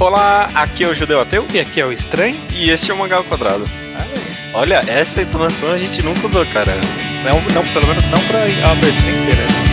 [0.00, 1.44] Olá, aqui é o Judeu Ateu.
[1.52, 2.40] E aqui é o Estranho.
[2.54, 3.64] E este é o Mangá ao Quadrado.
[4.54, 6.72] Olha, essa entonação a gente nunca usou, cara.
[7.24, 9.67] Não, não pelo menos não pra abertura inteira.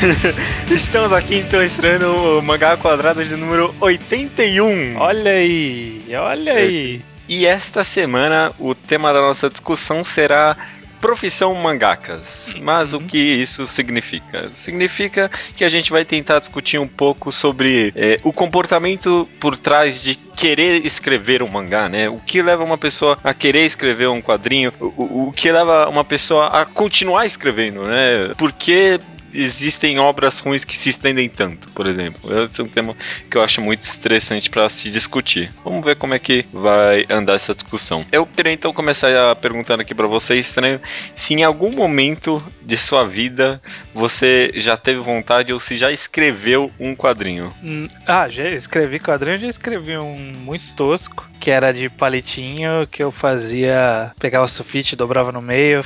[0.70, 4.96] Estamos aqui então estreando o Mangá Quadrado de número 81.
[4.96, 7.02] Olha aí, olha aí.
[7.28, 10.56] E esta semana o tema da nossa discussão será
[11.00, 12.54] profissão mangakas.
[12.60, 14.48] Mas o que isso significa?
[14.48, 20.02] Significa que a gente vai tentar discutir um pouco sobre é, o comportamento por trás
[20.02, 22.08] de querer escrever um mangá, né?
[22.08, 24.72] O que leva uma pessoa a querer escrever um quadrinho?
[24.80, 28.32] O, o, o que leva uma pessoa a continuar escrevendo, né?
[28.36, 29.00] Por que
[29.36, 32.20] existem obras ruins que se estendem tanto, por exemplo.
[32.42, 32.96] Esse é um tema
[33.30, 35.52] que eu acho muito interessante para se discutir.
[35.64, 38.04] Vamos ver como é que vai andar essa discussão.
[38.10, 40.80] Eu queria então começar perguntando aqui para você, estranho,
[41.14, 43.60] se em algum momento de sua vida
[43.94, 47.52] você já teve vontade ou se já escreveu um quadrinho.
[47.62, 53.02] Hum, ah, já escrevi quadrinho, já escrevi um muito tosco, que era de palitinho, que
[53.02, 55.82] eu fazia, pegava o sulfite, dobrava no meio,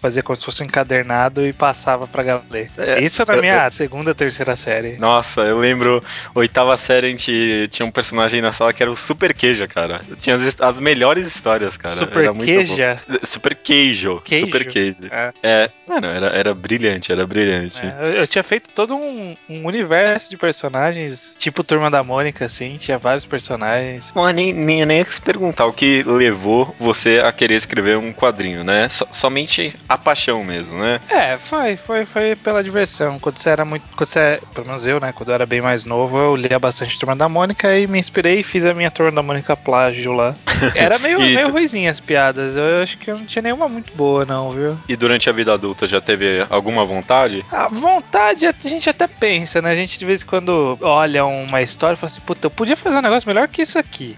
[0.00, 2.44] fazia como se fosse um encadernado e passava pra galera.
[2.76, 4.96] É, Isso na minha segunda, terceira série.
[4.96, 6.02] Nossa, eu lembro,
[6.34, 10.00] oitava série a gente tinha um personagem na sala que era o Super Queijo, cara.
[10.20, 11.94] Tinha as, as melhores histórias, cara.
[11.94, 13.00] Super Queija?
[13.22, 14.20] Super Queijo.
[14.24, 14.46] Queijo.
[14.46, 15.06] Super Queijo.
[15.10, 15.32] É.
[15.42, 17.80] é, mano, era, era brilhante, era brilhante.
[17.84, 22.44] É, eu, eu, tinha feito todo um, um, universo de personagens, tipo Turma da Mônica,
[22.44, 24.12] assim, tinha vários personagens.
[24.14, 28.64] Não, nem, nem, nem se perguntar o que levou você a querer escrever um quadrinho,
[28.64, 28.88] né?
[28.88, 31.00] So, somente a paixão mesmo, né?
[31.08, 32.83] É, foi, foi, foi pela diversão.
[33.20, 33.84] Quando você era muito.
[33.96, 35.12] Quando você, pelo menos eu, né?
[35.12, 38.40] Quando eu era bem mais novo, eu lia bastante Turma da Mônica e me inspirei
[38.40, 40.34] e fiz a minha Turma da Mônica plágio lá.
[40.74, 41.34] Era meio, e...
[41.34, 42.56] meio ruizinha as piadas.
[42.56, 44.78] Eu acho que eu não tinha nenhuma muito boa, não, viu?
[44.88, 47.44] E durante a vida adulta já teve alguma vontade?
[47.50, 49.70] A vontade a gente até pensa, né?
[49.70, 52.76] A gente de vez em quando olha uma história e fala assim, puta, eu podia
[52.76, 54.16] fazer um negócio melhor que isso aqui.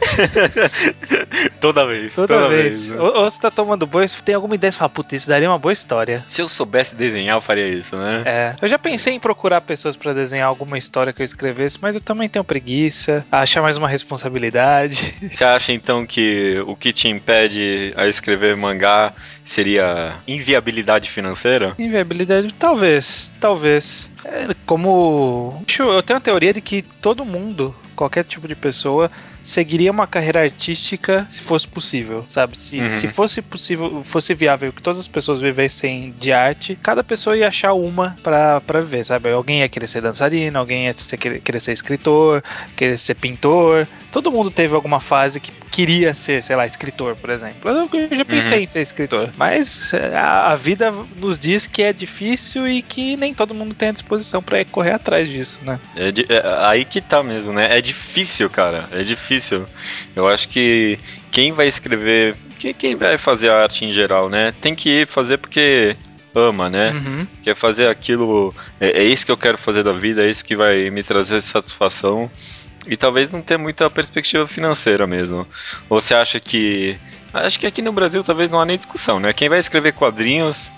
[1.60, 2.14] toda vez.
[2.14, 2.88] Toda, toda vez.
[2.88, 2.98] vez né?
[2.98, 5.58] ou, ou, você tá tomando banho, tem alguma ideia, você fala, puta, isso daria uma
[5.58, 6.24] boa história.
[6.28, 8.22] Se eu soubesse desenhar, eu faria isso, né?
[8.24, 8.55] É.
[8.60, 12.00] Eu já pensei em procurar pessoas para desenhar alguma história que eu escrevesse, mas eu
[12.00, 15.12] também tenho preguiça, achar mais uma responsabilidade.
[15.32, 19.12] Você acha então que o que te impede a escrever mangá
[19.44, 21.74] seria inviabilidade financeira?
[21.78, 24.10] Inviabilidade, talvez, talvez.
[24.24, 25.62] É, como.
[25.78, 29.10] Eu tenho a teoria de que todo mundo, qualquer tipo de pessoa,
[29.46, 32.58] seguiria uma carreira artística se fosse possível, sabe?
[32.58, 32.90] Se, uhum.
[32.90, 37.46] se fosse possível, fosse viável que todas as pessoas vivessem de arte, cada pessoa ia
[37.46, 39.30] achar uma pra, pra viver, sabe?
[39.30, 42.42] Alguém ia querer ser dançarino, alguém ia ser, querer ser escritor,
[42.74, 43.86] querer ser pintor.
[44.16, 47.68] Todo mundo teve alguma fase que queria ser, sei lá, escritor, por exemplo.
[47.68, 48.64] Eu já pensei uhum.
[48.64, 53.34] em ser escritor, mas a, a, vida nos diz que é difícil e que nem
[53.34, 55.78] todo mundo tem a disposição para correr atrás disso, né?
[55.94, 57.68] É, é aí que tá mesmo, né?
[57.70, 58.88] É difícil, cara.
[58.90, 59.66] É difícil.
[60.16, 60.98] Eu acho que
[61.30, 62.36] quem vai escrever,
[62.78, 64.54] quem vai fazer a arte em geral, né?
[64.62, 65.94] Tem que fazer porque
[66.34, 66.92] ama, né?
[66.92, 67.26] Uhum.
[67.42, 70.56] Quer fazer aquilo, é, é isso que eu quero fazer da vida, é isso que
[70.56, 72.30] vai me trazer satisfação.
[72.86, 75.46] E talvez não ter muita perspectiva financeira mesmo.
[75.88, 76.96] Ou você acha que.
[77.32, 79.32] Acho que aqui no Brasil talvez não há nem discussão, né?
[79.32, 80.70] Quem vai escrever quadrinhos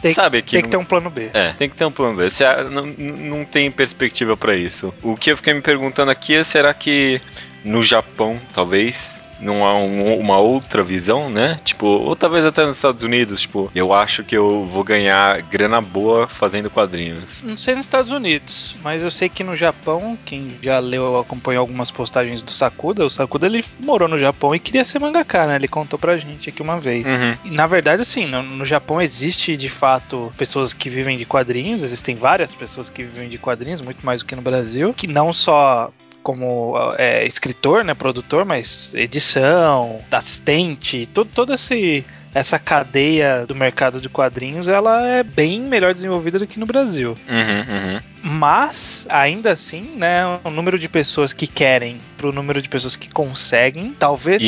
[0.00, 0.52] tem, sabe que.
[0.52, 1.30] Tem que ter um plano B.
[1.32, 2.30] É, tem que ter um plano B.
[2.30, 4.92] Você não, não tem perspectiva para isso.
[5.02, 7.20] O que eu fiquei me perguntando aqui é: será que
[7.64, 11.56] no Japão, talvez, não há um, uma outra visão, né?
[11.64, 15.80] Tipo, ou talvez até nos Estados Unidos, tipo, eu acho que eu vou ganhar grana
[15.80, 17.42] boa fazendo quadrinhos.
[17.42, 21.60] Não sei nos Estados Unidos, mas eu sei que no Japão, quem já leu, acompanhou
[21.60, 25.56] algumas postagens do Sakuda, o Sakuda ele morou no Japão e queria ser mangaka, né?
[25.56, 27.06] Ele contou pra gente aqui uma vez.
[27.06, 27.36] Uhum.
[27.44, 31.82] E, na verdade, assim, no, no Japão existe de fato pessoas que vivem de quadrinhos,
[31.82, 35.32] existem várias pessoas que vivem de quadrinhos, muito mais do que no Brasil, que não
[35.32, 35.90] só
[36.26, 44.00] como é, escritor, né, produtor, mas edição, assistente, todo, todo esse essa cadeia do mercado
[44.00, 47.16] de quadrinhos ela é bem melhor desenvolvida do que no Brasil.
[47.28, 48.00] Uhum, uhum.
[48.26, 53.08] Mas, ainda assim, né, o número de pessoas que querem pro número de pessoas que
[53.08, 54.42] conseguem, talvez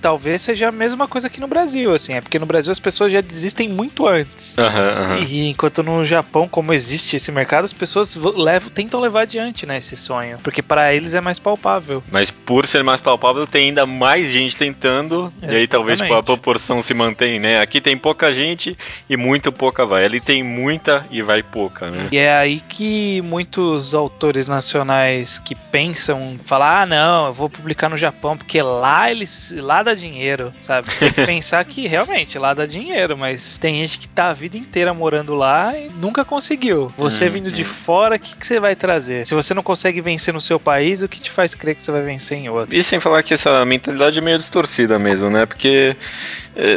[0.00, 3.12] talvez seja a mesma coisa aqui no Brasil, assim, é porque no Brasil as pessoas
[3.12, 4.56] já desistem muito antes.
[4.58, 5.22] Uhum, uhum.
[5.22, 9.78] E enquanto no Japão, como existe esse mercado, as pessoas levam, tentam levar adiante, né,
[9.78, 12.02] esse sonho, porque para eles é mais palpável.
[12.10, 15.54] Mas por ser mais palpável, tem ainda mais gente tentando, Exatamente.
[15.54, 17.60] e aí talvez tipo, a proporção se mantém, né?
[17.60, 18.76] Aqui tem pouca gente
[19.08, 20.04] e muito pouca vai.
[20.04, 22.08] Ali tem muita e vai pouca, né?
[22.10, 27.88] E é aí que muitos autores nacionais que pensam, falar, ah, não, eu vou publicar
[27.88, 30.88] no Japão, porque lá eles lá dá dinheiro, sabe?
[30.98, 34.56] Tem que pensar que realmente lá dá dinheiro, mas tem gente que tá a vida
[34.56, 36.92] inteira morando lá e nunca conseguiu.
[36.96, 39.26] Você Hum, vindo de fora, o que, que você vai trazer?
[39.26, 41.90] Se você não consegue vencer no seu país, o que te faz crer que você
[41.92, 42.74] vai vencer em outro?
[42.74, 45.46] E sem falar que essa mentalidade é meio distorcida mesmo, né?
[45.46, 45.96] Porque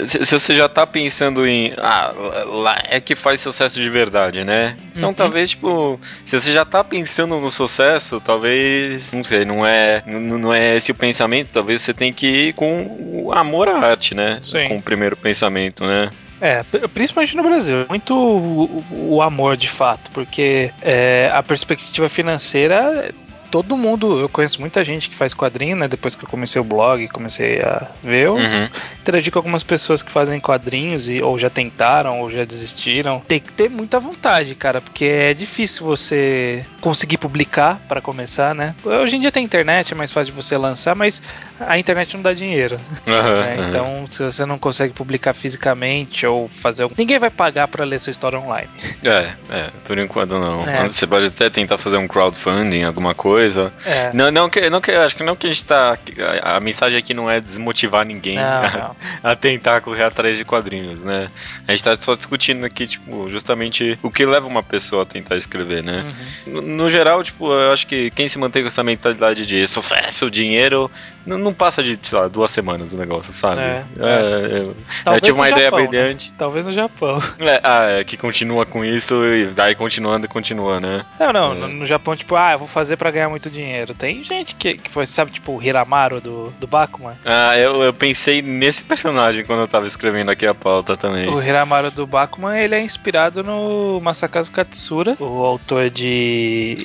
[0.08, 1.74] se, se você já tá pensando em.
[1.78, 2.14] Ah,
[2.46, 4.76] lá é que faz sucesso de verdade, né?
[4.96, 5.14] Então Uhum.
[5.16, 9.12] talvez, tipo, se você já tá pensando no sucesso, talvez.
[9.14, 12.54] Não sei, não é, não, não é esse o pensamento, talvez você tem que ir
[12.54, 14.40] com o amor à arte, né?
[14.42, 14.68] Sim.
[14.70, 16.10] Com o primeiro pensamento, né?
[16.42, 17.86] É, pri- principalmente no Brasil.
[17.90, 18.84] Muito o,
[19.16, 23.10] o amor de fato, porque é, a perspectiva financeira.
[23.56, 25.88] Todo mundo, eu conheço muita gente que faz quadrinho, né?
[25.88, 28.68] Depois que eu comecei o blog, comecei a ver, eu Uhum.
[29.00, 33.22] interagi com algumas pessoas que fazem quadrinhos e ou já tentaram ou já desistiram.
[33.26, 38.76] Tem que ter muita vontade, cara, porque é difícil você conseguir publicar para começar, né?
[38.84, 41.22] Hoje em dia tem internet, é mais fácil de você lançar, mas
[41.58, 42.78] a internet não dá dinheiro.
[43.08, 43.66] Aham, né?
[43.70, 46.96] Então, se você não consegue publicar fisicamente ou fazer algum...
[46.98, 48.68] Ninguém vai pagar para ler sua história online.
[49.02, 50.68] É, é, por enquanto não.
[50.68, 50.90] É.
[50.90, 53.45] Você pode até tentar fazer um crowdfunding, alguma coisa.
[53.86, 54.12] É.
[54.14, 55.98] Não, não que, não que, acho que não que a gente tá.
[56.42, 58.96] A, a mensagem aqui não é desmotivar ninguém Não, a, não.
[59.32, 61.28] a tentar correr atrás de quadrinhos, né?
[61.68, 65.38] A gente tá só discutindo aqui, tipo, justamente o que leva uma pessoa a tentar
[65.38, 66.14] escrever, né?
[66.48, 66.54] Uhum.
[66.54, 70.30] No, no geral, tipo, eu acho que quem se mantém com essa mentalidade de sucesso,
[70.32, 70.90] dinheiro,
[71.26, 73.62] não, não passa de, sei lá, duas semanas o negócio, sabe?
[73.62, 75.88] É, É, eu- eu Talvez tive uma ideia Japão, né?
[75.88, 76.34] brilhante.
[76.38, 77.22] Talvez no Japão.
[77.40, 81.06] É, ah, é, que continua com isso e daí continuando e continua, né?
[81.20, 81.56] Não, não, É.
[81.56, 83.94] no, no Japão, tipo, ah, eu vou fazer pra ganhar muito dinheiro.
[83.94, 87.14] Tem gente que, que foi, sabe, tipo, o Hiramaru do, do Bakuman?
[87.26, 91.28] Ah, eu, eu pensei nesse personagem quando eu tava escrevendo aqui a pauta também.
[91.30, 96.78] O Hiramaru do Bakuman, ele é inspirado no Masakazu Katsura, o autor de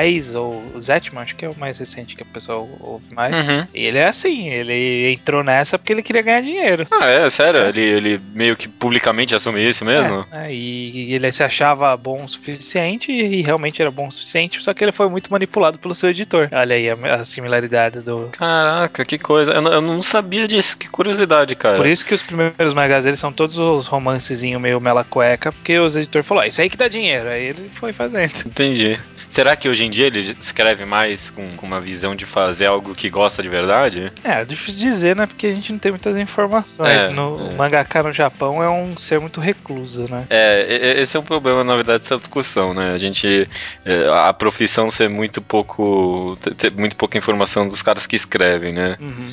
[0.00, 3.46] Eyes, ou Zetman, acho que é o mais recente que o pessoal ouve mais.
[3.48, 3.66] Uhum.
[3.74, 6.86] E ele é assim, ele entrou nessa porque ele queria ganhar dinheiro.
[6.90, 7.60] Ah, é, sério?
[7.68, 10.26] Ele, ele meio que publicamente assume isso mesmo?
[10.32, 14.62] É, é, e ele se achava bom o suficiente e realmente era bom o suficiente,
[14.62, 16.48] só que ele foi muito manipulado pelo seu editor.
[16.52, 18.28] Olha aí a, a similaridade do.
[18.32, 19.52] Caraca, que coisa.
[19.52, 21.76] Eu não, eu não sabia disso, que curiosidade, cara.
[21.76, 25.78] Por isso que os primeiros mangás eles são todos os romancezinhos meio mela cueca, porque
[25.78, 27.28] os editores falaram, ah, isso aí que dá dinheiro.
[27.28, 28.32] Aí ele foi fazendo.
[28.46, 28.98] Entendi.
[29.28, 32.94] Será que hoje em dia ele escreve mais com, com uma visão de fazer algo
[32.94, 33.77] que gosta de verdade?
[34.24, 35.26] É, difícil dizer, né?
[35.26, 36.88] Porque a gente não tem muitas informações.
[36.90, 37.54] É, no é.
[37.54, 40.24] o mangaka no Japão é um ser muito recluso, né?
[40.30, 42.92] É, esse é um problema, na verdade, dessa discussão, né?
[42.92, 43.48] A gente.
[43.84, 46.36] é, A profissão ser muito pouco.
[46.56, 48.96] ter- muito pouca informação dos caras que escrevem, né?
[49.00, 49.32] Uhum.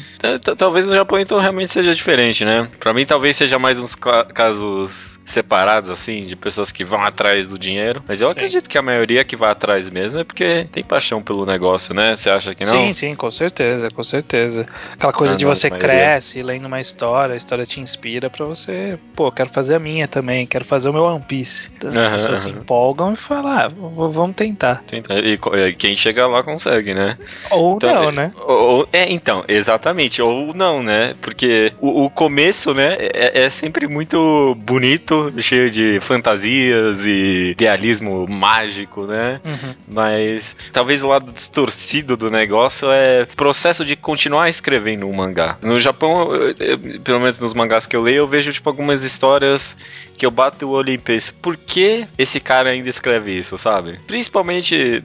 [0.57, 2.69] Talvez no Japão então realmente seja diferente, né?
[2.79, 7.47] Pra mim talvez seja mais uns ca- casos separados, assim, de pessoas que vão atrás
[7.47, 8.03] do dinheiro.
[8.07, 8.33] Mas eu Sim.
[8.33, 12.15] acredito que a maioria que vai atrás mesmo é porque tem paixão pelo negócio, né?
[12.15, 12.71] Você acha que não?
[12.73, 14.67] Sim, sim, com certeza, com certeza.
[14.93, 18.45] Aquela coisa Ah, de não, você cresce lendo uma história, a história te inspira pra
[18.45, 21.69] você, pô, quero fazer a minha também, quero fazer o meu One Piece.
[21.75, 22.59] Então, as Aham, pessoas se aham.
[22.59, 24.83] empolgam e falam, ah, vamos tentar.
[24.87, 25.33] Tenta- E
[25.67, 27.17] e quem chega lá consegue, né?
[27.51, 28.31] Ou Então, não, é- né?
[28.47, 30.21] Ou, ou- é, então, exatamente.
[30.21, 31.15] Ou não, né?
[31.21, 38.27] Porque o, o começo, né, é, é sempre muito bonito, cheio de fantasias e idealismo
[38.27, 39.39] mágico, né?
[39.45, 39.73] Uhum.
[39.87, 45.57] Mas talvez o lado distorcido do negócio é o processo de continuar escrevendo um mangá.
[45.63, 49.03] No Japão, eu- eu- pelo menos nos mangás que eu leio, eu vejo tipo algumas
[49.03, 49.75] histórias
[50.17, 53.99] que eu bato o olho e penso, por que esse cara ainda escreve isso, sabe?
[54.07, 55.03] Principalmente,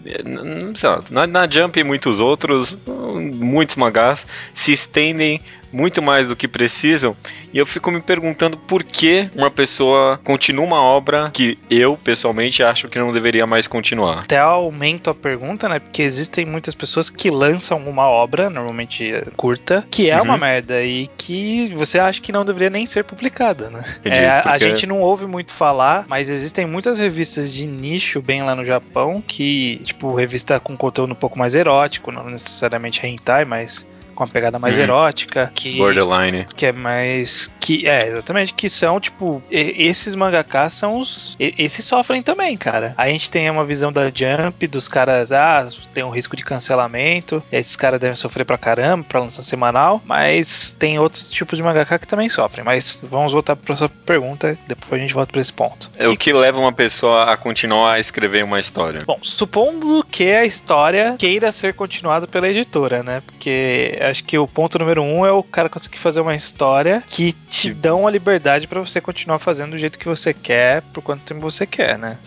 [0.77, 5.41] sei lá, na, na Jump e muitos outros, muitos mangás se estendem
[5.73, 7.17] muito mais do que precisam,
[7.53, 12.63] e eu fico me perguntando por que uma pessoa continua uma obra que eu, pessoalmente,
[12.63, 14.21] acho que não deveria mais continuar.
[14.21, 15.79] Até aumento a pergunta, né?
[15.79, 20.25] Porque existem muitas pessoas que lançam uma obra, normalmente curta, que é Uhum.
[20.25, 23.85] uma merda e que você acha que não deveria nem ser publicada, né?
[24.01, 27.67] Entendi, É, a- a porque- gente não ouve muito falar, mas existem muitas revistas de
[27.67, 32.29] nicho bem lá no Japão que, tipo, revista com conteúdo um pouco mais erótico, não
[32.31, 33.87] necessariamente hentai, mas
[34.21, 34.83] com uma pegada mais Uhum.
[34.83, 36.47] erótica, que Borderline.
[36.55, 42.23] que é mais que é exatamente que são tipo esses mangakas são os esses sofrem
[42.23, 46.37] também cara a gente tem uma visão da Jump dos caras ah tem um risco
[46.37, 51.57] de cancelamento esses caras devem sofrer pra caramba pra lançar semanal mas tem outros tipos
[51.57, 55.33] de mangaka que também sofrem mas vamos voltar pra sua pergunta depois a gente volta
[55.33, 59.03] pra esse ponto É o que leva uma pessoa a continuar a escrever uma história.
[59.07, 63.23] Bom, supondo que a história queira ser continuada pela editora, né?
[63.27, 67.33] Porque acho que o ponto número um é o cara conseguir fazer uma história que
[67.33, 71.23] te dão a liberdade para você continuar fazendo do jeito que você quer, por quanto
[71.23, 72.19] tempo você quer, né?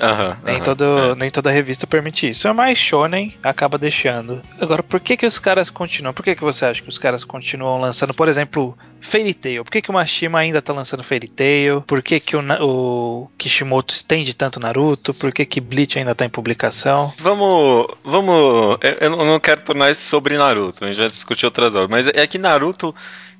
[0.43, 1.15] Nem, aham, todo, é.
[1.15, 2.47] nem toda revista permite isso.
[2.47, 4.41] É mais shonen, acaba deixando.
[4.59, 6.13] Agora, por que que os caras continuam?
[6.13, 9.63] Por que que você acha que os caras continuam lançando, por exemplo, Fairy Tail?
[9.63, 11.81] Por que que o Mashima ainda tá lançando Fairy Tail?
[11.81, 15.13] Por que que o, o Kishimoto estende tanto Naruto?
[15.13, 17.13] Por que que Bleach ainda tá em publicação?
[17.17, 17.87] Vamos.
[18.03, 18.77] Vamos.
[18.81, 22.07] Eu, eu não quero tornar isso sobre Naruto, a gente já discutiu outras horas, mas
[22.07, 22.95] é que Naruto.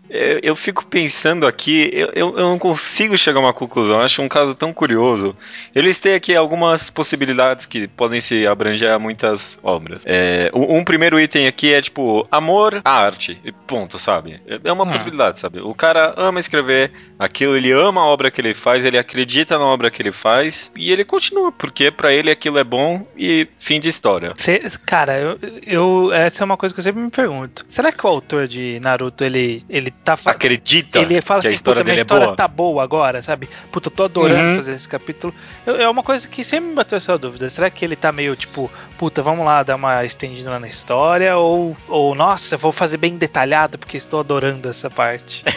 [0.10, 3.98] Eu, eu fico pensando aqui, eu, eu, eu não consigo chegar a uma conclusão.
[4.00, 5.36] Eu acho um caso tão curioso.
[5.74, 10.04] Eles têm aqui algumas possibilidades que podem se abranger a muitas obras.
[10.06, 13.40] É, um, um primeiro item aqui é tipo amor à arte.
[13.44, 14.40] E ponto, sabe?
[14.48, 14.92] É- É uma Hum.
[14.92, 15.60] possibilidade, sabe?
[15.62, 19.66] O cara ama escrever aquilo, ele ama a obra que ele faz, ele acredita na
[19.66, 23.80] obra que ele faz e ele continua, porque pra ele aquilo é bom e fim
[23.80, 24.34] de história.
[24.36, 27.66] Cê- cara, eu, eu- essa é uma coisa que eu sempre me pergunto.
[27.70, 31.56] Será que o autor de Naruto, ele, ele tá Acredita Ele fala que a assim,
[31.56, 32.36] história puta, minha é história boa?
[32.36, 33.50] tá boa agora, sabe?
[33.72, 34.56] Puta, eu tô adorando Uhum.
[34.58, 35.34] fazer esse capítulo.
[35.66, 37.50] Eu- é uma coisa que sempre me bateu essa dúvida.
[37.50, 38.70] Será que ele tá meio tipo,
[39.04, 41.36] puta, vamos lá dar uma estendida na história?
[41.36, 45.44] Ou, ou nossa, vou fazer bem detalhado porque estou adorando essa parte.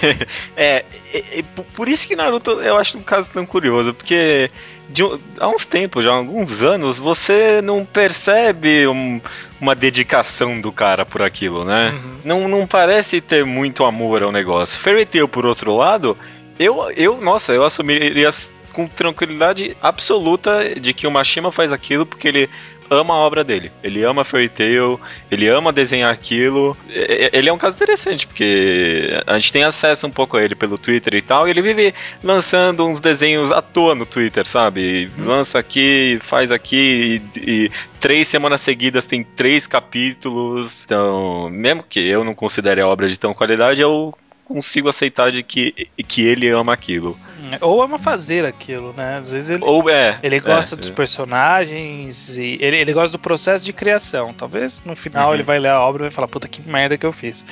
[0.57, 4.51] É, é, é, por- isso que Naruto eu acho um caso tão curioso, porque
[4.89, 5.03] de
[5.39, 9.21] há uns tempos, já há alguns anos, você não percebe um-
[9.61, 11.91] uma dedicação do cara por aquilo, né?
[11.91, 12.13] Uhum.
[12.25, 14.79] Não, não parece ter muito amor ao negócio.
[14.81, 16.17] Fairy Tail, por outro lado,
[16.59, 18.31] eu, eu nossa, eu assumiria
[18.77, 22.51] com tranquilidade absoluta de que o Mashima faz aquilo porque ele
[22.91, 23.73] ama a obra dele.
[23.83, 26.77] Ele ama Fairy Tail, ele ama desenhar aquilo.
[26.89, 30.77] Ele é um caso interessante, porque a gente tem acesso um pouco a ele pelo
[30.77, 35.11] Twitter e tal, e ele vive lançando uns desenhos à toa no Twitter, sabe?
[35.19, 40.85] Lança aqui, faz aqui, e, e três semanas seguidas tem três capítulos.
[40.85, 44.15] Então, mesmo que eu não considere a obra de tão qualidade, eu
[44.47, 47.17] consigo aceitar de que, que ele ama aquilo.
[47.61, 49.19] Ou ama fazer aquilo, né?
[49.19, 49.65] Às vezes ele.
[49.65, 50.19] Ou é.
[50.23, 50.93] Ele gosta é, dos é.
[50.93, 54.33] personagens e ele, ele gosta do processo de criação.
[54.33, 55.35] Talvez no final Uhum.
[55.35, 57.45] ele vai ler a obra e vai falar, puta, que merda que eu fiz.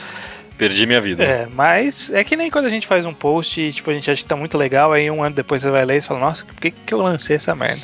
[0.57, 1.25] Perdi minha vida.
[1.25, 4.09] É, mas é que nem quando a gente faz um post e tipo, a gente
[4.09, 6.45] acha que tá muito legal, aí um ano depois você vai ler e fala, nossa,
[6.45, 7.83] por que, que eu lancei essa merda?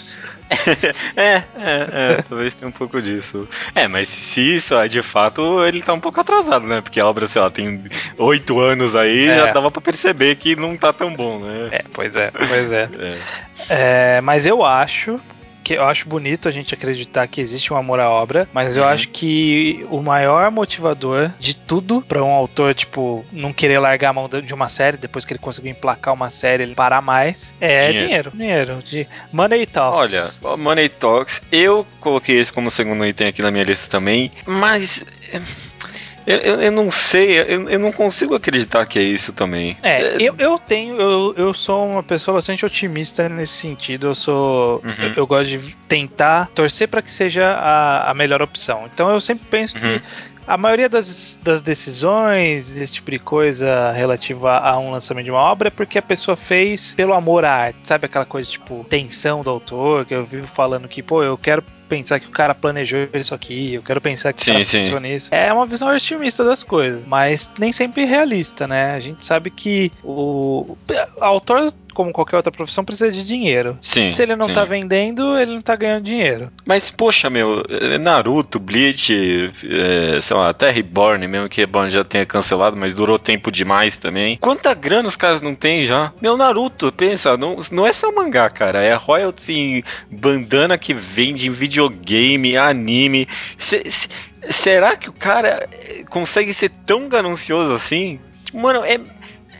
[1.16, 3.49] É, é, é, talvez tenha um pouco disso.
[3.75, 6.80] É, mas se isso é de fato, ele tá um pouco atrasado, né?
[6.80, 7.83] Porque a obra, sei lá, tem
[8.19, 9.37] oito anos aí, É.
[9.37, 11.69] já dava pra perceber que não tá tão bom, né?
[11.73, 12.88] É, pois é, pois é.
[12.99, 13.19] É.
[13.69, 15.21] É, mas eu acho
[15.71, 18.83] que eu acho bonito a gente acreditar que existe um amor à obra, mas eu
[18.83, 18.89] Uhum.
[18.89, 24.12] acho que o maior motivador de tudo pra um autor, tipo, não querer largar a
[24.12, 27.93] mão de uma série depois que ele conseguiu emplacar uma série, ele parar mais, é
[27.93, 28.33] dinheiro.
[28.33, 28.83] Dinheiro.
[28.83, 30.41] De money talks.
[30.43, 35.05] Olha, Money Talks, eu coloquei esse como segundo item aqui na minha lista também, mas.
[36.27, 39.77] É, Eu, eu, eu não sei, eu, eu não consigo acreditar que é isso também.
[39.83, 44.09] É, eu, eu tenho, eu, eu sou uma pessoa bastante otimista nesse sentido.
[44.09, 44.83] Eu sou.
[44.85, 45.05] Uhum.
[45.07, 48.89] Eu, eu gosto de tentar torcer para que seja a, a melhor opção.
[48.93, 49.99] Então eu sempre penso Uhum.
[49.99, 50.03] que
[50.47, 55.41] a maioria das, das decisões, esse tipo de coisa relativa a um lançamento de uma
[55.41, 57.79] obra é porque a pessoa fez pelo amor à arte.
[57.85, 61.62] Sabe aquela coisa tipo tensão do autor, que eu vivo falando que, pô, eu quero
[61.90, 64.78] pensar que o cara planejou isso aqui, eu quero pensar que Sim, o cara sim.
[64.78, 65.35] pensou nisso.
[65.35, 68.92] É uma visão otimista das coisas, mas nem sempre realista, né?
[68.94, 70.76] A gente sabe que o,
[71.16, 73.78] o autor, como qualquer outra profissão, precisa de dinheiro.
[73.83, 74.11] Sim.
[74.11, 74.52] Se ele não sim.
[74.54, 76.50] tá vendendo, ele não tá ganhando dinheiro.
[76.64, 82.02] Mas, poxa, meu, é, Naruto, Bleach, é, sei lá, até Reborn, mesmo que Reborn já
[82.02, 84.38] tenha cancelado, mas durou tempo demais também.
[84.40, 86.12] Quanta grana os caras não têm já?
[86.23, 91.47] Meu, Naruto, pensa, não, não é só mangá, cara, é royalty em bandana que vende
[91.47, 93.28] em videogame, anime.
[93.59, 94.09] Se-
[94.49, 98.19] será que o cara é, consegue ser tão ganancioso assim?
[98.52, 98.99] Mano, é.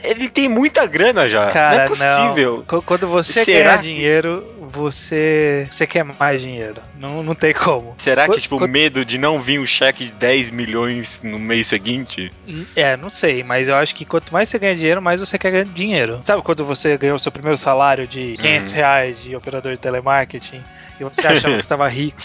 [0.02, 1.50] Ele tem muita grana já.
[1.50, 2.57] Cara, não é possível.
[2.59, 2.64] não.
[2.64, 6.80] Qu- Quando você Será ganha que- dinheiro, você, você quer mais dinheiro.
[6.99, 7.95] Não, não tem como.
[7.99, 11.21] Será que, Qu- tipo, o quando- medo de não vir um cheque de 10 milhões
[11.23, 12.30] no mês seguinte?
[12.75, 15.50] É, não sei, mas eu acho que quanto mais você ganha dinheiro, mais você quer
[15.50, 16.19] ganhar dinheiro.
[16.23, 18.78] Sabe quando você ganhou o seu primeiro salário de 500 Uhum.
[18.78, 20.62] reais de operador de telemarketing
[20.99, 22.21] e você achava que estava rico,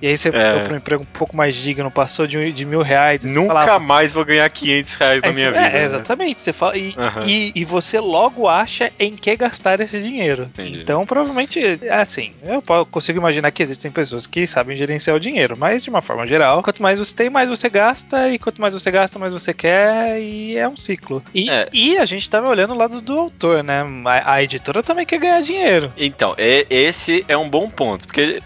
[0.00, 0.60] e aí você É.
[0.64, 3.22] para um emprego um pouco mais digno, passou de, de mil reais.
[3.24, 5.66] Nunca falava, mais vou ganhar 500 reais na minha você- vida.
[5.66, 5.84] É, né?
[5.84, 6.40] exatamente.
[6.42, 7.24] Você fala, e, Aham.
[7.26, 10.44] e, e você logo acha em que gastar esse dinheiro.
[10.44, 10.80] Entendi.
[10.82, 15.56] Então, provavelmente, é assim, eu consigo imaginar que existem pessoas que sabem gerenciar o dinheiro,
[15.58, 18.74] mas de uma forma geral, quanto mais você tem, mais você gasta, e quanto mais
[18.74, 21.22] você gasta, mais você quer, e é um ciclo.
[21.34, 21.68] E, É.
[21.72, 23.84] e a gente tá olhando o lado do autor, né?
[24.04, 25.92] A, a editora também quer ganhar dinheiro.
[25.96, 28.40] Então, é- esse é um bom ponto, porque é,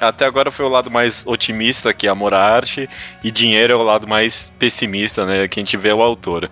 [0.00, 2.88] até agora foi o lado mais otimista, que é amor à arte,
[3.22, 6.50] e dinheiro é o lado mais pessimista, né, que a gente vê o autor.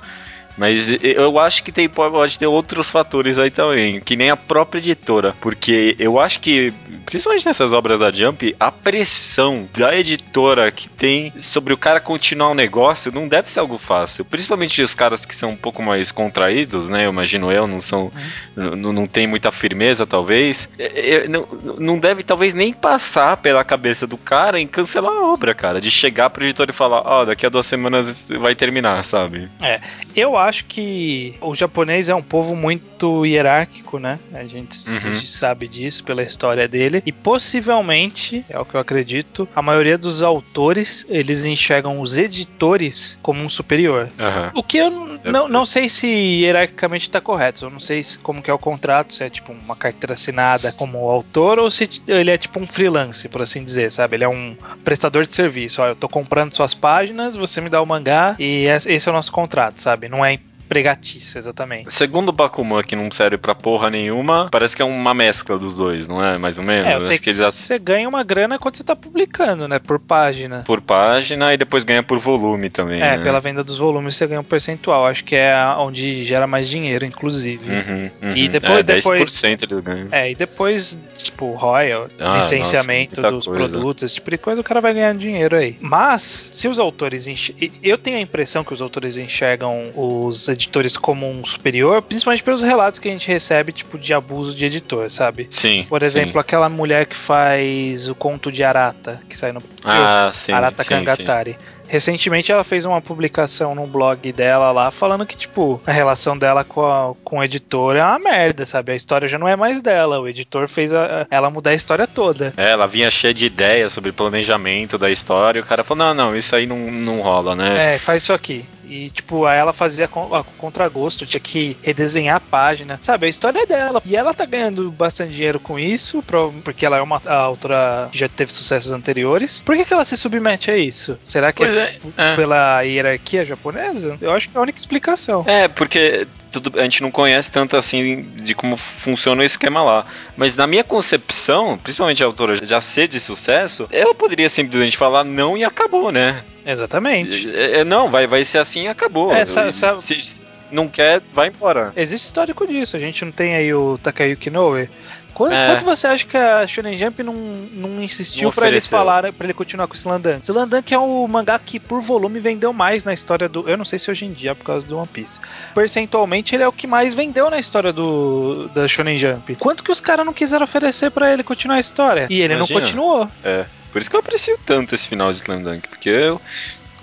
[0.56, 4.78] Mas eu acho que tem, pode ter outros fatores aí também, que nem a própria
[4.78, 5.34] editora.
[5.40, 6.72] Porque eu acho que,
[7.06, 12.48] principalmente nessas obras da Jump, a pressão da editora que tem sobre o cara continuar
[12.48, 14.24] o um negócio não deve ser algo fácil.
[14.24, 17.06] Principalmente os caras que são um pouco mais contraídos, né?
[17.06, 18.10] Eu imagino eu, não são.
[18.56, 18.76] Uhum.
[18.76, 20.68] Não, não tem muita firmeza, talvez.
[20.78, 21.46] É, é, não,
[21.78, 25.80] não deve, talvez, nem passar pela cabeça do cara em cancelar a obra, cara.
[25.80, 29.48] De chegar pro editor e falar, ó, oh, daqui a duas semanas vai terminar, sabe?
[29.60, 29.80] É.
[30.14, 34.18] Eu acho que o japonês é um povo muito hierárquico, né?
[34.34, 34.96] A gente, uhum.
[34.96, 37.02] a gente sabe disso pela história dele.
[37.04, 43.18] E possivelmente, é o que eu acredito, a maioria dos autores, eles enxergam os editores
[43.22, 44.08] como um superior.
[44.18, 44.60] Uhum.
[44.60, 44.90] O que eu
[45.24, 47.64] não, não sei se hierarquicamente está correto.
[47.64, 50.72] Eu não sei se, como que é o contrato, se é tipo uma carteira assinada
[50.72, 54.16] como autor ou se ele é tipo um freelance, por assim dizer, sabe?
[54.16, 55.82] Ele é um prestador de serviço.
[55.82, 59.14] Ó, eu tô comprando suas páginas, você me dá o mangá e esse é o
[59.14, 60.08] nosso contrato, sabe?
[60.08, 60.31] Não é
[60.64, 61.92] empregatício, exatamente.
[61.92, 65.74] Segundo o Bakuman, que não serve pra porra nenhuma, parece que é uma mescla dos
[65.74, 66.38] dois, não é?
[66.38, 66.86] Mais ou menos?
[66.86, 69.78] É, eu sei que, que você ganha uma grana quando você tá publicando, né?
[69.78, 70.62] Por página.
[70.64, 73.00] Por página e depois ganha por volume também.
[73.00, 73.22] É, né?
[73.22, 75.06] pela venda dos volumes você ganha um percentual.
[75.06, 77.70] Acho que é onde gera mais dinheiro, inclusive.
[77.70, 78.36] Uhum, uhum.
[78.36, 78.78] E depois.
[78.78, 80.08] É, 10% depois, eles ganham.
[80.10, 83.68] É, e depois, tipo, royal, ah, licenciamento nossa, dos coisa.
[83.68, 85.76] produtos, esse tipo de coisa, o cara vai ganhando dinheiro aí.
[85.80, 87.26] Mas, se os autores.
[87.26, 87.52] Enx...
[87.82, 92.62] Eu tenho a impressão que os autores enxergam os editores como um superior, principalmente pelos
[92.62, 95.48] relatos que a gente recebe, tipo, de abuso de editor, sabe?
[95.50, 95.86] Sim.
[95.88, 96.38] Por exemplo, sim.
[96.38, 99.62] aquela mulher que faz o conto de Arata, que sai no.
[99.84, 100.52] Ah, sim.
[100.52, 101.52] Arata sim, Kangatari.
[101.52, 101.82] Sim.
[101.92, 106.64] Recentemente ela fez uma publicação no blog dela lá falando que, tipo, a relação dela
[106.64, 108.92] com, a, com o editor é uma merda, sabe?
[108.92, 110.18] A história já não é mais dela.
[110.18, 112.54] O editor fez a, ela mudar a história toda.
[112.56, 116.14] É, ela vinha cheia de ideias sobre planejamento da história e o cara falou: não,
[116.14, 117.96] não, isso aí não, não rola, né?
[117.96, 118.64] É, faz isso aqui.
[118.92, 123.00] E, tipo, aí ela fazia com, a contragosto, tinha que redesenhar a página.
[123.00, 124.02] Sabe, a história é dela.
[124.04, 126.22] E ela tá ganhando bastante dinheiro com isso,
[126.62, 129.62] porque ela é uma autora que já teve sucessos anteriores.
[129.64, 131.18] Por que, que ela se submete a isso?
[131.24, 134.18] Será que é, é, pela hierarquia japonesa?
[134.20, 135.42] Eu acho que é a única explicação.
[135.46, 140.04] É, porque tudo, a gente não conhece tanto assim de como funciona o esquema lá.
[140.36, 145.24] Mas na minha concepção, principalmente a autora já ser de sucesso, eu poderia simplesmente falar
[145.24, 146.44] não e acabou, né?
[146.64, 147.50] Exatamente.
[147.50, 149.32] É, é, não, vai, vai ser assim e acabou.
[149.32, 151.92] É, Se não quer, vai embora.
[151.96, 152.96] Existe histórico disso.
[152.96, 154.88] A gente não tem aí o Takayuki Noe.
[155.34, 155.68] Quanto, é.
[155.68, 159.54] quanto, você acha que a Shonen Jump não, não insistiu para eles falarem, para ele
[159.54, 160.42] continuar com o Slandunk?
[160.42, 163.68] Slandunk é o mangá que por volume vendeu mais na história do.
[163.68, 165.40] Eu não sei se hoje em dia é por causa do One Piece.
[165.74, 169.54] Percentualmente ele é o que mais vendeu na história do da Shonen Jump.
[169.56, 172.26] Quanto que os caras não quiseram oferecer para ele continuar a história?
[172.28, 172.58] E ele Imagina.
[172.58, 173.28] não continuou.
[173.42, 173.64] É.
[173.92, 176.40] Por isso que eu aprecio tanto esse final de Slam Dunk, porque eu,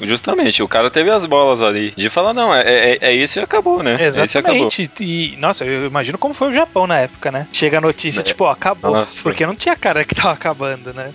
[0.02, 3.42] Justamente, o cara teve as bolas ali de falar, não, é, é, é isso e
[3.42, 3.98] acabou, né?
[4.02, 4.38] Exatamente.
[4.38, 4.70] É acabou.
[5.02, 7.48] E, nossa, eu imagino como foi o Japão na época, né?
[7.52, 8.24] Chega a notícia, é.
[8.24, 8.92] tipo, ó, acabou.
[8.92, 9.24] Nossa.
[9.24, 11.12] Porque não tinha cara que tava acabando, né?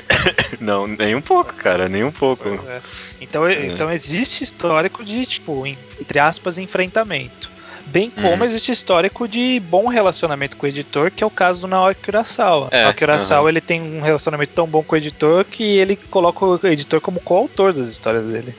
[0.60, 2.48] não, nem um pouco, cara, nem um pouco.
[2.68, 2.80] É.
[3.20, 3.66] Então, é.
[3.66, 7.50] então existe histórico de, tipo, entre aspas, enfrentamento.
[7.90, 8.44] Bem como uhum.
[8.44, 12.68] existe histórico de bom relacionamento com o editor, que é o caso do Naoki Urasawa.
[12.70, 13.48] É, Naoki Urasawa uhum.
[13.48, 17.20] ele tem um relacionamento tão bom com o editor que ele coloca o editor como
[17.20, 18.54] coautor das histórias dele.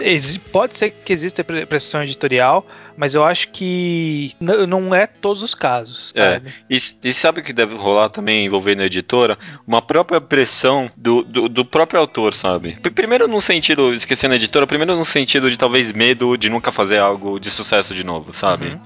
[0.51, 2.65] Pode ser que exista pressão editorial,
[2.97, 6.11] mas eu acho que não é todos os casos.
[6.15, 6.49] É, sabe?
[6.49, 6.53] É.
[6.69, 9.37] E, e, sabe o que deve rolar também envolvendo a editora?
[9.65, 12.77] Uma própria pressão do, do, do, próprio autor, sabe?
[12.93, 16.97] Primeiro no sentido, esquecendo a editora, primeiro no sentido de talvez medo de nunca fazer
[16.97, 18.67] algo de sucesso de novo, sabe?
[18.69, 18.79] Uhum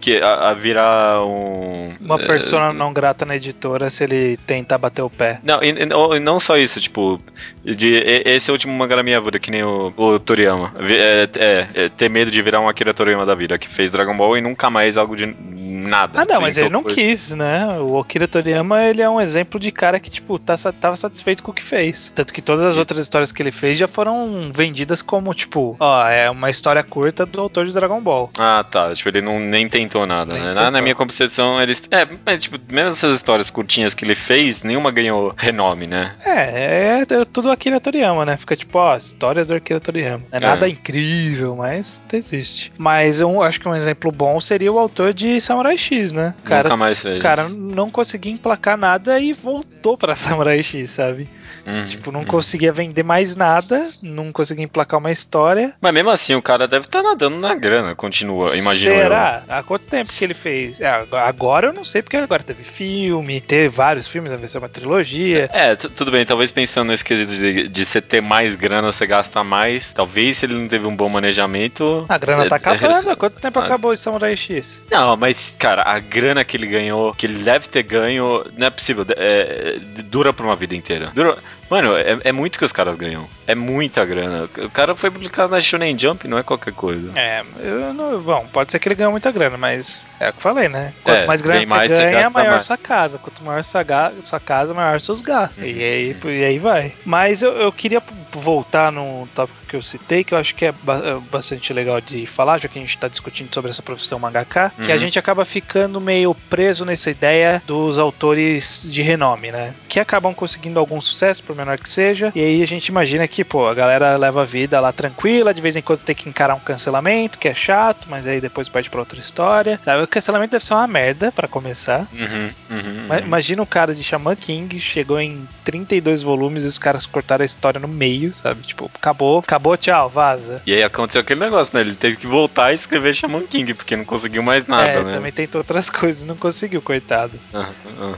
[0.00, 1.94] que a, a, virar um.
[2.00, 5.38] Uma persona é, não grata na editora se ele tentar bater o pé.
[5.42, 7.20] Não, e, e, não só isso, tipo,
[7.64, 10.72] de, esse é o último mangá da minha vida, que nem o, o Toriyama.
[10.80, 14.16] É, é, é, ter medo de virar um Akira Toriyama da vida, que fez Dragon
[14.16, 16.20] Ball e nunca mais algo de nada.
[16.20, 16.96] Ah, não, mas ele não coisa.
[16.96, 17.66] quis, né?
[17.80, 21.50] O Akira Toriyama, ele é um exemplo de cara que, tipo, tá, tava satisfeito com
[21.50, 22.12] o que fez.
[22.14, 26.08] Tanto que todas as outras histórias que ele fez já foram vendidas como, tipo, ó,
[26.08, 28.30] é uma história curta do autor de Dragon Ball.
[28.38, 28.94] Ah, tá.
[28.94, 30.70] Tipo, ele não nem tentou nada, né?
[30.70, 31.82] Na minha concepção, eles.
[31.90, 36.14] É, mas, tipo, mesmo essas histórias curtinhas que ele fez, nenhuma ganhou renome, né?
[36.24, 38.36] É, é, é tudo Akira Toriyama, né?
[38.36, 40.22] Fica tipo, ó, histórias do Akira Toriyama.
[40.30, 40.40] É, é.
[40.40, 42.72] nada incrível, mas existe.
[42.76, 46.34] Mas eu acho que um exemplo bom seria o autor de Samurai X, né?
[46.44, 47.22] Cara, Nunca mais fez.
[47.22, 51.28] cara não conseguia emplacar nada e voltou pra Samurai X, sabe?
[51.66, 52.26] Uhum, tipo, não uhum.
[52.26, 55.72] conseguia vender mais nada, não conseguia emplacar uma história.
[55.80, 58.98] Mas mesmo assim, o cara deve estar nadando na grana, continua, imagino eu.
[58.98, 59.42] Será?
[59.48, 60.80] Há quanto tempo que ele fez?
[60.80, 64.68] É, agora eu não sei, porque agora teve filme, teve vários filmes, vai ser uma
[64.68, 65.48] trilogia.
[65.52, 69.06] É, tu- tudo bem, talvez pensando nesse quesito de, de você ter mais grana, você
[69.06, 69.92] gasta mais.
[69.92, 72.04] Talvez se ele não teve um bom manejamento.
[72.08, 73.10] A grana tá é- acabando.
[73.10, 73.64] Há quanto tempo Ah.
[73.64, 74.80] acabou o Samurai X?
[74.90, 78.70] Não, mas, cara, a grana que ele ganhou, que ele deve ter ganho, não é
[78.70, 79.04] possível.
[79.16, 81.10] é, dura pra uma vida inteira.
[81.14, 81.36] Dura.
[81.68, 83.28] Mano, é, é muito que os caras ganham.
[83.46, 84.48] É muita grana.
[84.58, 87.12] O cara foi publicado na Shonen Jump, não é qualquer coisa.
[87.18, 88.20] É, eu não.
[88.20, 90.92] Bom, pode ser que ele ganhe muita grana, mas é o que eu falei, né?
[91.02, 92.64] Quanto É, mais grana você mais, você ganha, gasta maior mais.
[92.64, 93.18] sua casa.
[93.18, 93.84] Quanto maior sua,
[94.22, 95.58] sua casa, maior seus gastos.
[95.58, 95.64] Uhum.
[95.64, 96.92] E, aí, e aí vai.
[97.04, 98.02] Mas eu, eu queria
[98.32, 102.26] voltar num tópico que eu citei, que eu acho que é é bastante legal de
[102.26, 105.00] falar, já que a gente tá discutindo sobre essa profissão mangaka, que a Uhum.
[105.00, 109.74] gente acaba ficando meio preso nessa ideia dos autores de renome, né?
[109.88, 113.44] Que acabam conseguindo algum sucesso, por menor que seja, e aí a gente imagina que,
[113.44, 116.54] pô, a galera leva a vida lá tranquila, de vez em quando tem que encarar
[116.54, 119.80] um cancelamento, que é chato, mas aí depois parte pra outra história.
[119.84, 120.02] Sabe?
[120.02, 122.06] O cancelamento deve ser uma merda, pra começar.
[122.12, 123.18] Uhum, uhum, uhum.
[123.18, 127.46] Imagina o cara de Shaman King, chegou em 32 volumes e os caras cortaram a
[127.46, 128.62] história no meio, sabe?
[128.62, 130.62] Tipo, acabou, acabou, tchau, vaza.
[130.66, 131.80] E aí aconteceu aquele negócio, né?
[131.80, 135.12] Ele teve que voltar a escrever Shaman King, porque não conseguiu mais nada, é, né?
[135.12, 137.38] também tentou outras coisas, não conseguiu, coitado.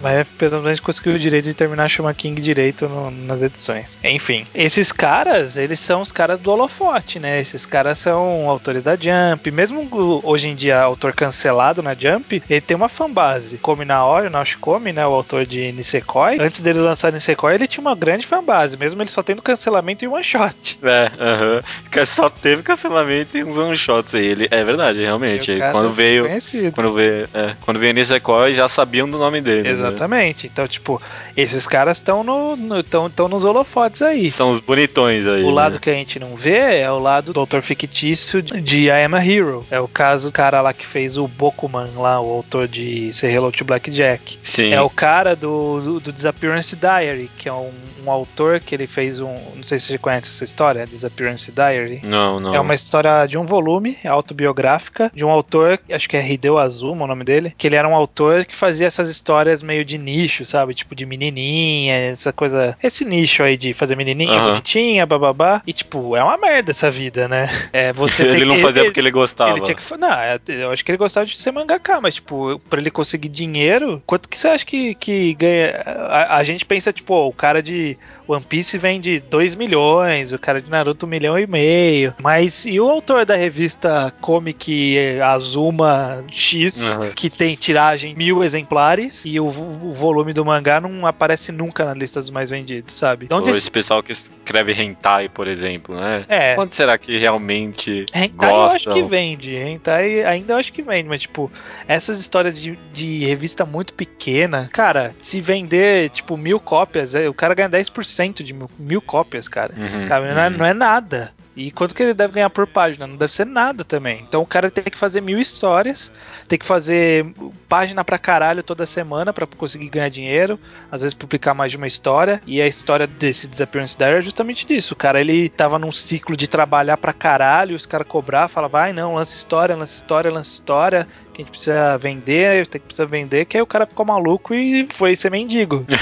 [0.02, 3.98] Mas pelo menos conseguiu o direito de terminar Shaman King direito no- nas edições.
[4.02, 7.40] Enfim, esses caras, eles são os caras do holofote, né?
[7.40, 9.50] Esses caras são autores da Jump.
[9.50, 13.58] Mesmo o- hoje em dia, autor cancelado na Jump, ele tem uma fanbase.
[13.58, 15.06] Komi Naori, o Naoshi Komi, né?
[15.06, 16.38] O autor de Nisekoi.
[16.40, 20.08] Antes dele lançar Nisekoi, ele tinha uma grande fanbase, mesmo ele só tendo cancelamento em
[20.08, 20.78] one shot.
[20.82, 21.60] É, aham.
[21.90, 24.26] Que Só teve cancelamento e uns one shots aí.
[24.26, 25.58] Ele, é verdade, realmente.
[25.72, 26.24] Quando veio.
[26.24, 26.72] Conhecido.
[26.72, 29.62] Quando veio, é, quando veio Nisekoi, já sabiam do nome dele.
[29.62, 29.70] né?
[29.70, 30.46] Exatamente.
[30.46, 31.00] Então, tipo,
[31.36, 34.30] esses caras estão no, no, tão, tão nos holofotes aí.
[34.30, 35.42] São os bonitões aí.
[35.42, 35.52] O né?
[35.52, 39.14] lado que a gente não vê é o lado do autor fictício de I Am
[39.14, 39.66] a Hero.
[39.70, 43.32] É o caso do cara lá que fez o Bokuman lá, o autor de Say
[43.34, 44.38] Hello to Blackjack.
[44.42, 44.72] Sim.
[44.72, 47.70] É o cara do, do, do Disappearance Diary, que é um,
[48.04, 49.34] um autor que ele fez um.
[49.56, 52.00] Não sei se você conhece essa história, Disappearance Diary.
[52.02, 52.54] Não, não.
[52.54, 57.04] É uma história de um volume autobiográfica de um autor, acho que é Hideo Azuma
[57.04, 60.44] o nome dele, que ele era um autor que fazia essas histórias meio de nicho,
[60.44, 60.74] sabe?
[60.74, 62.76] Tipo de menininha, essa coisa.
[62.82, 64.48] Esse nicho aí de fazer menininha Aham.
[64.50, 65.62] bonitinha, bababá.
[65.66, 67.48] E tipo, é uma merda essa vida, né?
[67.72, 69.52] É, você ele não que- fazia ele- porque ele gostava.
[69.52, 69.96] ele tinha que.
[69.96, 73.28] Não, é, eu acho que ele gostava de ser mangaka, mas, tipo, pra ele conseguir
[73.28, 75.82] dinheiro, quanto que você acha que, que ganha?
[76.08, 77.96] A, a gente pensa, tipo, ó, o cara de
[78.28, 82.14] One Piece vende 2 milhões, o cara de Naruto 1 milhão e meio.
[82.22, 87.10] Mas e o autor da revista Comic Azuma X, Uhum.
[87.12, 91.94] que tem tiragem mil exemplares, e o, o volume do mangá não aparece nunca na
[91.94, 93.26] lista dos mais vendidos, sabe?
[93.26, 96.24] De Ou esse pessoal que escreve hentai, por exemplo, né?
[96.28, 96.54] É.
[96.54, 99.54] Quanto será que realmente Hentai eu acho que vende.
[99.54, 101.50] Hentai ainda eu acho que vende, mas, tipo,
[101.86, 107.34] essas histórias de, de revista muito pequena, cara, se vender, tipo, mil cópias, é, o
[107.34, 109.72] cara ganha 10% de mil, mil cópias, cara.
[109.76, 110.26] Uhum, Sabe?
[110.28, 110.56] Não, é, uhum.
[110.56, 111.32] não é nada.
[111.58, 113.04] E quanto que ele deve ganhar por página?
[113.04, 114.24] Não deve ser nada também.
[114.28, 116.12] Então o cara tem que fazer mil histórias,
[116.46, 117.26] tem que fazer
[117.68, 120.56] página pra caralho toda semana pra conseguir ganhar dinheiro,
[120.88, 122.40] às vezes publicar mais de uma história.
[122.46, 124.94] E a história desse Disappearance Diary é justamente disso.
[124.94, 128.92] O cara ele tava num ciclo de trabalhar pra caralho, os caras cobrar, fala, vai,
[128.92, 131.08] não, lança história, lança história, lança história.
[131.38, 134.52] Que a gente precisa vender, tem que precisa vender, que aí o cara ficou maluco
[134.52, 135.86] e foi ser mendigo.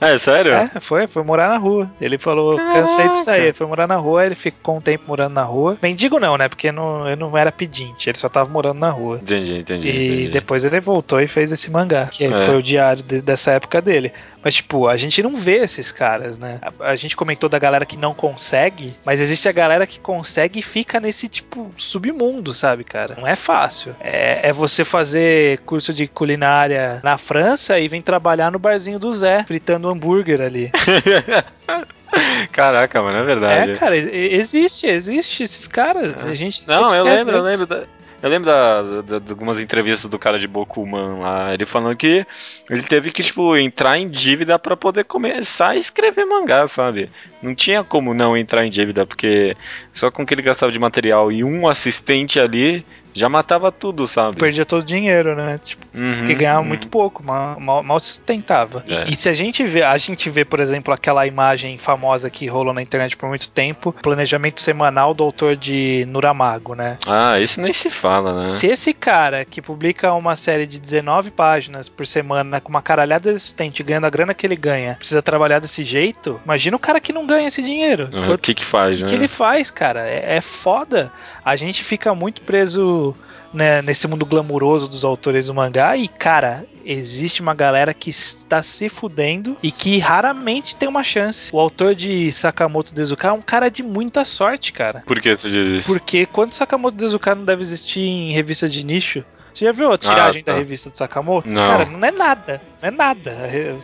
[0.00, 0.52] É, sério?
[0.52, 1.88] É, foi, foi morar na rua.
[2.00, 3.42] Ele falou, cansei disso aí.
[3.44, 5.78] Ele foi morar na rua, ele ficou um tempo morando na rua.
[5.82, 6.48] Mendigo não, né?
[6.48, 9.18] Porque não, ele não era pedinte, ele só tava morando na rua.
[9.22, 9.88] Entendi, entendi.
[9.88, 10.28] E entendi.
[10.30, 12.30] depois ele voltou e fez esse mangá, que É.
[12.46, 14.12] foi o diário de- dessa época dele.
[14.42, 16.58] Mas, tipo, a gente não vê esses caras, né?
[16.80, 20.58] A, a gente comentou da galera que não consegue, mas existe a galera que consegue
[20.58, 23.14] e fica nesse, tipo, submundo, sabe, cara?
[23.18, 23.96] Não é fácil.
[24.00, 29.12] É, é você fazer curso de culinária na França e vem trabalhar no barzinho do
[29.12, 30.70] Zé, fritando hambúrguer ali.
[32.52, 33.72] Caraca, mano, é verdade.
[33.72, 36.24] É, cara, existe, existe esses caras.
[36.24, 37.84] A gente Não, eu lembro, eu lembro da,
[38.22, 42.24] eu lembro da, da- de algumas entrevistas do cara de Bokuman lá, ele falando que
[42.70, 47.10] ele teve que, tipo, entrar em dívida pra poder começar a escrever mangá, sabe?
[47.42, 49.56] Não tinha como não entrar em dívida, porque
[49.92, 54.06] só com o que ele gastava de material e um assistente ali, Já matava tudo,
[54.08, 54.36] sabe?
[54.36, 55.60] Perdia todo o dinheiro, né?
[55.64, 56.66] Tipo, Uhum, porque ganhava uhum.
[56.66, 58.84] muito pouco, mal, mal, mal se sustentava.
[58.88, 59.04] É.
[59.08, 62.74] E se a gente vê, a gente vê, por exemplo, aquela imagem famosa que rolou
[62.74, 66.98] na internet por muito tempo, planejamento semanal do autor de Nuramago, né?
[67.06, 68.48] Ah, isso nem se fala, né?
[68.48, 73.30] Se esse cara que publica uma série de 19 páginas por semana com uma caralhada
[73.30, 77.00] de assistente ganhando a grana que ele ganha, precisa trabalhar desse jeito, imagina o cara
[77.00, 78.08] que não ganha esse dinheiro.
[78.12, 79.08] Ah, O que que faz, O né?
[79.10, 80.08] que ele faz, cara?
[80.08, 81.12] É, é foda.
[81.44, 83.03] A gente fica muito preso
[83.52, 88.62] né, nesse mundo glamuroso dos autores do mangá e, cara, existe uma galera que está
[88.62, 91.50] se fudendo e que raramente tem uma chance.
[91.52, 95.02] O autor de Sakamoto Dezuka é um cara de muita sorte, cara.
[95.06, 95.86] Por que você diz isso?
[95.92, 99.96] Porque quando Sakamoto Dezuka não deve existir em revistas de nicho, você já viu a
[99.98, 100.52] tiragem Ah, tá.
[100.52, 101.48] da revista do Sakamoto?
[101.48, 101.62] Não.
[101.70, 102.60] Cara, não é nada.
[102.84, 103.34] Não é nada.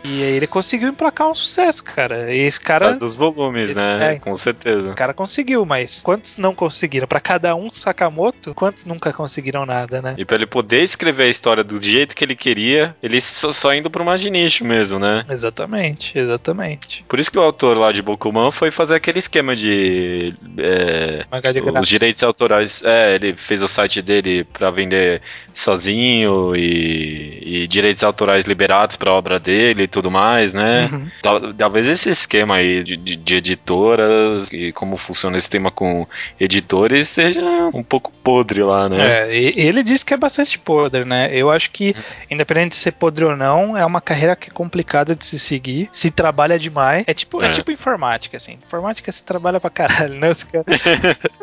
[0.05, 2.35] E aí ele conseguiu emplacar um sucesso, cara.
[2.35, 2.85] E esse cara.
[2.87, 4.15] causa dos volumes, esse- né?
[4.15, 4.19] é.
[4.19, 4.91] Com certeza.
[4.91, 7.07] O cara conseguiu, mas quantos não conseguiram?
[7.07, 10.15] Pra cada um Sakamoto, quantos nunca conseguiram nada, né?
[10.19, 13.75] E pra ele poder escrever a história do jeito que ele queria, ele só, só
[13.75, 15.25] indo pra uma de nicho mesmo, né?
[15.31, 17.03] Exatamente, exatamente.
[17.09, 20.35] Por isso que o autor lá de Bokuman foi fazer aquele esquema de.
[20.59, 22.83] é, de os direitos autorais.
[22.85, 25.23] É, ele fez o site dele pra vender
[25.55, 30.89] sozinho e, e direitos autorais liberados pra obra dele e tudo mais, né?
[30.93, 31.07] Uhum.
[31.23, 36.07] Tal- Talvez esse esquema aí de, de- de editoras e como funciona esse tema com
[36.39, 37.41] editores seja
[37.75, 38.99] um pouco podre lá, né?
[39.29, 41.31] É, ele disse que é bastante podre, né?
[41.33, 41.95] Eu acho que,
[42.31, 45.89] independente de ser podre ou não, é uma carreira que é complicada de se seguir.
[45.93, 47.05] Se trabalha demais.
[47.07, 47.49] É tipo, é.
[47.49, 47.51] É.
[47.53, 48.59] tipo informática, assim.
[48.65, 50.31] Informática se trabalha pra caralho, né?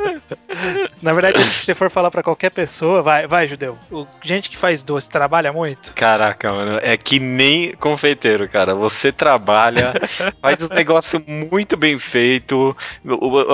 [1.01, 3.77] Na verdade, se você for falar pra qualquer pessoa, vai, vai, judeu.
[3.91, 5.93] O- gente que faz doce trabalha muito.
[5.93, 8.73] Caraca, mano, é que nem confeiteiro, cara.
[8.76, 9.93] Você trabalha,
[10.41, 12.76] faz os negócios muito bem feito,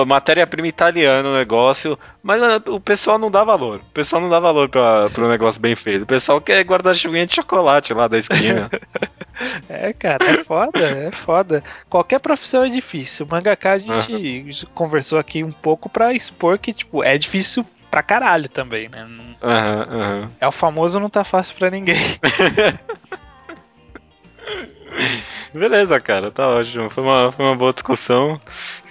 [0.00, 3.80] a matéria-prima italiana o negócio, mas o pessoal não dá valor.
[3.80, 6.02] O pessoal não dá valor pra, pro negócio bem feito.
[6.02, 8.70] O pessoal quer guarda-chuvinha de chocolate lá da esquina.
[9.68, 11.64] É, cara, é foda, é foda.
[11.90, 13.26] Qualquer profissão é difícil.
[13.26, 18.00] O mangaka a gente conversou aqui um pouco pra expor que, tipo, é difícil pra
[18.00, 19.04] caralho também, né?
[19.08, 20.30] Não- Aham, aham.
[20.40, 21.96] É o famoso não tá fácil pra ninguém.
[25.54, 26.90] Beleza, cara, tá ótimo.
[26.90, 28.40] Foi uma, foi uma boa discussão.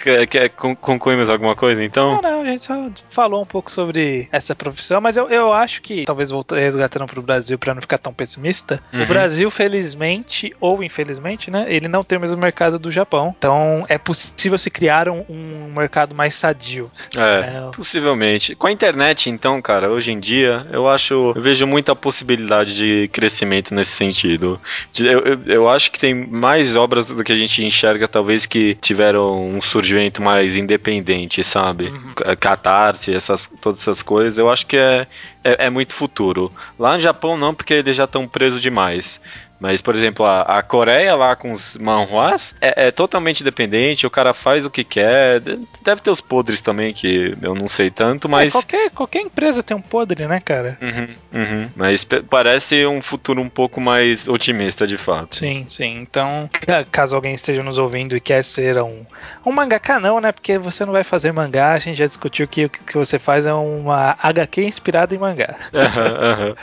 [0.02, 2.16] Quer, quer con- concluir mais alguma coisa, então?
[2.16, 5.82] Não, não, a gente só falou um pouco sobre essa profissão, mas eu, eu acho
[5.82, 9.04] que, talvez voltando resgatando pro Brasil pra não ficar tão pessimista, Uhum.
[9.04, 13.34] o Brasil, felizmente, ou infelizmente, né, ele não tem o mesmo mercado do Japão.
[13.38, 16.92] Então é possível se criar um, um mercado mais sadio.
[17.16, 17.70] É, É.
[17.76, 18.56] possivelmente.
[18.56, 21.34] Com a internet, então, cara, hoje em dia, eu acho.
[21.36, 24.60] Eu vejo muita possibilidade de crescimento nesse sentido.
[25.00, 28.76] Eu, eu, eu acho que tem mais obras do que a gente enxerga, talvez, que
[28.76, 31.88] tiveram um surgimento mais independente, sabe?
[31.88, 32.14] Uhum.
[32.40, 35.08] Catarse, essas, todas essas coisas, eu acho que é,
[35.44, 36.52] é, é muito futuro.
[36.78, 39.20] Lá no Japão, não, porque eles já estão presos demais.
[39.64, 44.10] Mas, por exemplo, a, a Coreia lá com os manhwas é, é totalmente independente, o
[44.10, 45.40] cara faz o que quer.
[45.40, 48.52] De- Deve ter os podres também, que eu não sei tanto, É, mas.
[48.52, 50.78] qualquer, qualquer empresa tem um podre, né, cara?
[50.82, 51.08] Uhum,
[51.42, 51.70] uhum.
[51.78, 55.38] Mas parece um futuro um pouco mais otimista, de fato.
[55.38, 55.98] Sim, sim.
[56.02, 59.06] Então, ca- caso alguém esteja nos ouvindo e quer ser um,
[59.46, 60.34] um mangaka, não, né?
[60.34, 63.46] Porque você não vai fazer mangá, a gente já discutiu que o que você faz
[63.46, 65.56] é uma HQ inspirada em mangá.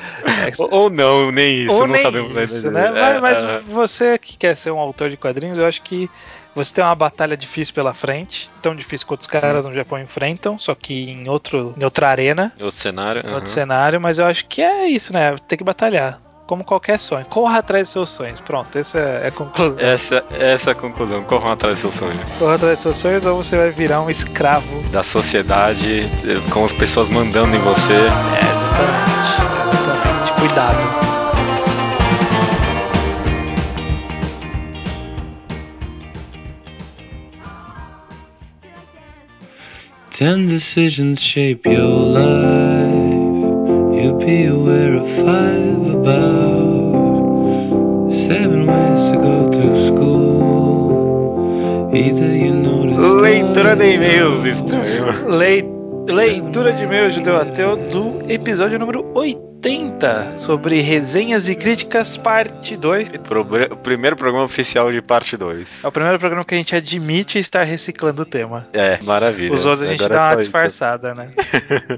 [0.40, 2.70] É, ou, ou não, nem isso, Ou não sabemos ainda isso, dizer.
[2.72, 2.89] né?
[2.92, 3.60] Mas, É, mas aham.
[3.68, 6.10] você que quer ser um autor de quadrinhos, eu acho que
[6.54, 10.58] você tem uma batalha difícil pela frente, tão difícil quanto os caras no Japão enfrentam,
[10.58, 13.22] só que em, outro, em outra arena, O cenário.
[13.24, 15.34] em outro cenário, mas eu acho que é isso, né?
[15.46, 16.18] Tem que batalhar.
[16.46, 17.24] Como qualquer sonho.
[17.26, 18.40] Corra atrás dos seus sonhos.
[18.40, 19.78] Pronto, essa é a conclusão.
[19.78, 21.22] Essa, essa é a conclusão.
[21.22, 22.18] Corram atrás do seu sonho.
[22.40, 24.82] Corra atrás dos seus sonhos ou você vai virar um escravo.
[24.90, 27.92] Da sociedade, eh, com as pessoas mandando em você.
[27.92, 29.80] É, exatamente.
[29.80, 30.32] Exatamente.
[30.40, 31.09] Cuidado.
[40.20, 42.90] Ten decisions shape your life.
[43.96, 47.00] You'll be aware of five about
[48.28, 50.90] seven ways to go to school.
[51.94, 52.98] Either you notice.
[53.24, 55.26] Leitura de e-mails estranho.
[55.38, 55.64] Lei-
[56.06, 59.49] Leitura de e-mail judeu ateu do episódio número 80.
[59.64, 63.10] 80 sobre resenhas e críticas, parte 2.
[63.28, 65.84] Probre- O primeiro programa oficial de parte 2.
[65.84, 68.66] É o primeiro programa que a gente admite estar reciclando o tema.
[68.72, 69.52] É, maravilha.
[69.52, 70.48] Os outros a gente Agora dá é uma só isso.
[70.48, 71.28] disfarçada, né?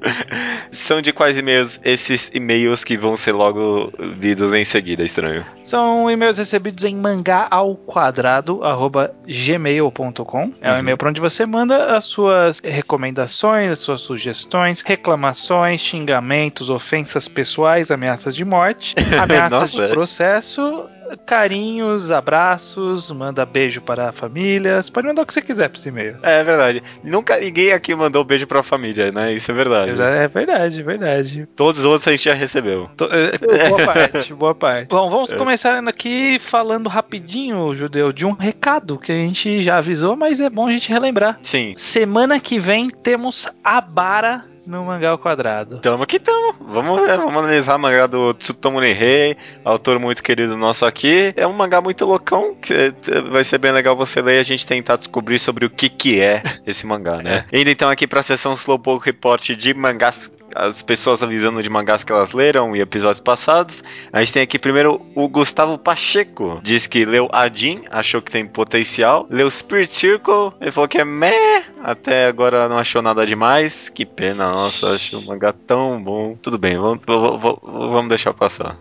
[0.72, 5.44] São de quais e-mails esses e-mails que vão ser logo lidos em seguida, estranho?
[5.62, 10.52] São e-mails recebidos em mangá ao quadrado, arroba gmail.com.
[10.60, 10.78] É um Uhum.
[10.80, 17.51] e-mail para onde você manda as suas recomendações, as suas sugestões, reclamações, xingamentos, ofensas pessoais,
[17.90, 19.88] ameaças de morte, ameaças de é.
[19.88, 20.86] processo,
[21.26, 24.80] carinhos, abraços, manda beijo para a família.
[24.80, 26.16] Você pode mandar o que você quiser para esse e-mail.
[26.22, 26.82] É verdade.
[27.02, 29.32] Nunca ninguém aqui mandou beijo pra família, né?
[29.32, 30.00] Isso é verdade.
[30.00, 31.48] É verdade, é verdade.
[31.56, 32.88] Todos os outros a gente já recebeu.
[33.10, 34.88] É, boa parte, boa parte.
[34.88, 35.36] Bom, vamos É.
[35.36, 40.48] começar aqui falando rapidinho, Judeu, de um recado que a gente já avisou, mas é
[40.48, 41.38] bom a gente relembrar.
[41.42, 41.74] Sim.
[41.76, 45.78] Semana que vem temos a Bara no Mangá ao Quadrado.
[45.78, 46.54] Tamo que tamo.
[46.60, 51.32] Vamos ver, vamos analisar o mangá do Tsutomu Nihei, autor muito querido nosso aqui.
[51.36, 52.92] É um mangá muito loucão, que eh,
[53.30, 56.20] vai ser bem legal você ler e a gente tentar descobrir sobre o que que
[56.20, 57.44] é esse mangá, né?
[57.52, 62.12] Indo então aqui pra sessão Slowpoke Report de mangás as pessoas avisando de mangás que
[62.12, 63.82] elas leram e episódios passados.
[64.12, 66.60] A gente tem aqui primeiro o Gustavo Pacheco.
[66.62, 69.26] Diz que leu Adin, achou que tem potencial.
[69.30, 71.64] Leu Spirit Circle, ele falou que é meh.
[71.82, 73.88] Até agora não achou nada demais.
[73.88, 76.36] Que pena, nossa, acho o mangá tão bom.
[76.40, 78.76] Tudo bem, vamos, vamos deixar passar.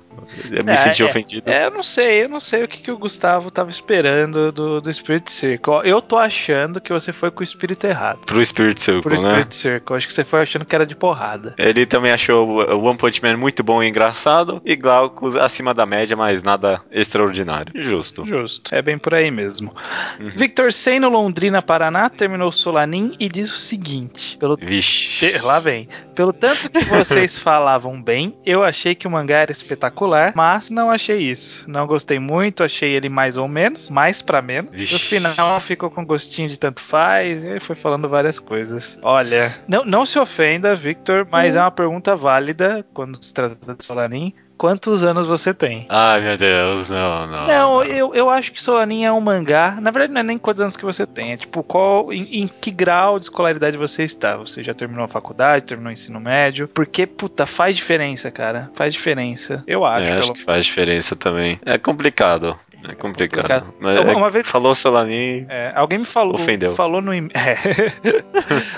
[0.49, 1.49] Eu me É, senti é, ofendido.
[1.49, 4.81] É, eu não sei, eu não sei o que, que o Gustavo tava esperando do,
[4.81, 5.81] do Spirit Circle.
[5.83, 8.19] Eu tô achando que você foi com o espírito errado.
[8.25, 9.29] Pro Spirit Circle, Pro né?
[9.29, 9.95] Spirit Circle.
[9.97, 11.53] Acho que você foi achando que era de porrada.
[11.57, 14.61] Ele também achou o One Punch Man muito bom e engraçado.
[14.65, 17.71] E Glaucus acima da média, mas nada extraordinário.
[17.83, 18.25] Justo.
[18.25, 18.73] Justo.
[18.73, 19.73] É bem por aí mesmo.
[20.19, 20.29] Uhum.
[20.29, 25.37] Victor Seno, Londrina, Paraná, terminou Solanin e diz o seguinte: pelo Vixe.
[25.39, 25.87] Lá vem.
[26.15, 30.91] Pelo tanto que vocês falavam bem, eu achei que o mangá era espetacular, mas não
[30.91, 31.63] achei isso.
[31.67, 34.71] Não gostei muito, achei ele mais ou menos, mais pra menos.
[34.71, 34.93] Vixe.
[34.93, 38.97] No final ficou com gostinho de tanto faz, e aí foi falando várias coisas.
[39.01, 43.83] Olha, não, não se ofenda, Victor, mas é uma pergunta válida quando se trata de
[43.83, 44.33] Solanin.
[44.61, 45.87] Quantos anos você tem?
[45.89, 47.47] Ai, meu Deus, não, não.
[47.47, 49.79] Não, eu, eu acho que Solanin é um mangá.
[49.81, 51.31] Na verdade, não é nem quantos anos que você tem.
[51.31, 54.37] É tipo, qual, em, em que grau de escolaridade você está?
[54.37, 56.67] Você já terminou a faculdade, terminou o ensino médio?
[56.67, 58.69] Porque, puta, faz diferença, cara.
[58.75, 59.63] Faz diferença.
[59.65, 60.05] Eu acho.
[60.05, 61.59] É, acho pelo- que faz diferença também.
[61.65, 62.55] É complicado.
[62.87, 63.41] É complicado.
[63.63, 63.73] Complicado.
[63.79, 65.47] Mas Eu- é- uma vez- falou Solanin.
[65.49, 66.75] É, alguém me falou, Ofendeu.
[66.75, 67.27] falou no é.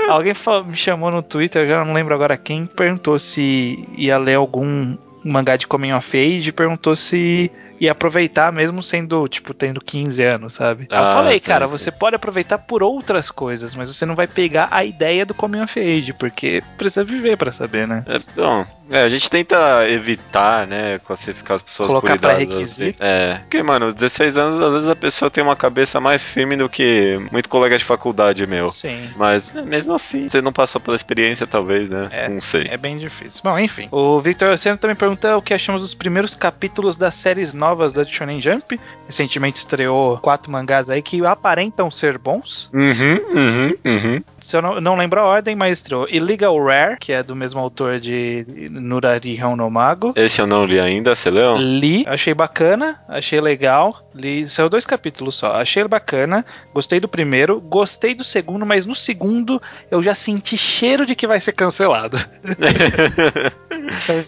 [0.10, 4.36] alguém fa- me chamou no Twitter, já não lembro agora quem, perguntou se ia ler
[4.36, 10.24] algum mangá de Coming of Age, perguntou se ia aproveitar mesmo sendo, tipo, tendo 15
[10.24, 10.88] anos, sabe?
[10.90, 14.16] Aí eu Ah, falei, tá, cara, você pode aproveitar por outras coisas, mas você não
[14.16, 18.06] vai pegar a ideia do Coming of Age, porque precisa viver pra saber, né?
[18.08, 23.04] É, bom, é, a gente tenta evitar, né, classificar as pessoas Colocar por pré-requisito.
[23.04, 23.12] assim.
[23.12, 26.68] É, porque, mano, 16 anos, às vezes a pessoa tem uma cabeça mais firme do
[26.70, 28.70] que muito colega de faculdade meu.
[28.70, 29.10] Sim.
[29.16, 32.10] Mas, mesmo assim, você não passou pela experiência, talvez, né?
[32.12, 32.30] É.
[32.30, 32.68] Não sei.
[32.70, 33.42] É bem difícil.
[33.44, 33.88] Bom, enfim.
[33.92, 38.06] O Victor Oceano também pergunta o que achamos dos primeiros capítulos das séries novas da
[38.06, 38.80] Shonen Jump.
[39.08, 42.70] Recentemente estreou quatro mangás aí que aparentam ser bons.
[42.74, 44.24] Uhum, uhum, uhum.
[44.40, 47.60] Se eu não, não lembro a ordem, mas estreou Illegal Rare, que é do mesmo
[47.60, 48.44] autor de
[48.80, 50.14] Nurari no Mago.
[50.16, 51.58] Esse eu não li ainda, você leu?
[51.58, 54.10] Li, achei bacana, achei legal.
[54.14, 55.54] Li, saiu dois capítulos só.
[55.54, 61.06] Achei bacana, gostei do primeiro, gostei do segundo, mas no segundo eu já senti cheiro
[61.06, 62.18] de que vai ser cancelado.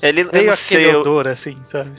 [0.01, 1.91] Ele, eu não sei, eu, odor assim, sabe?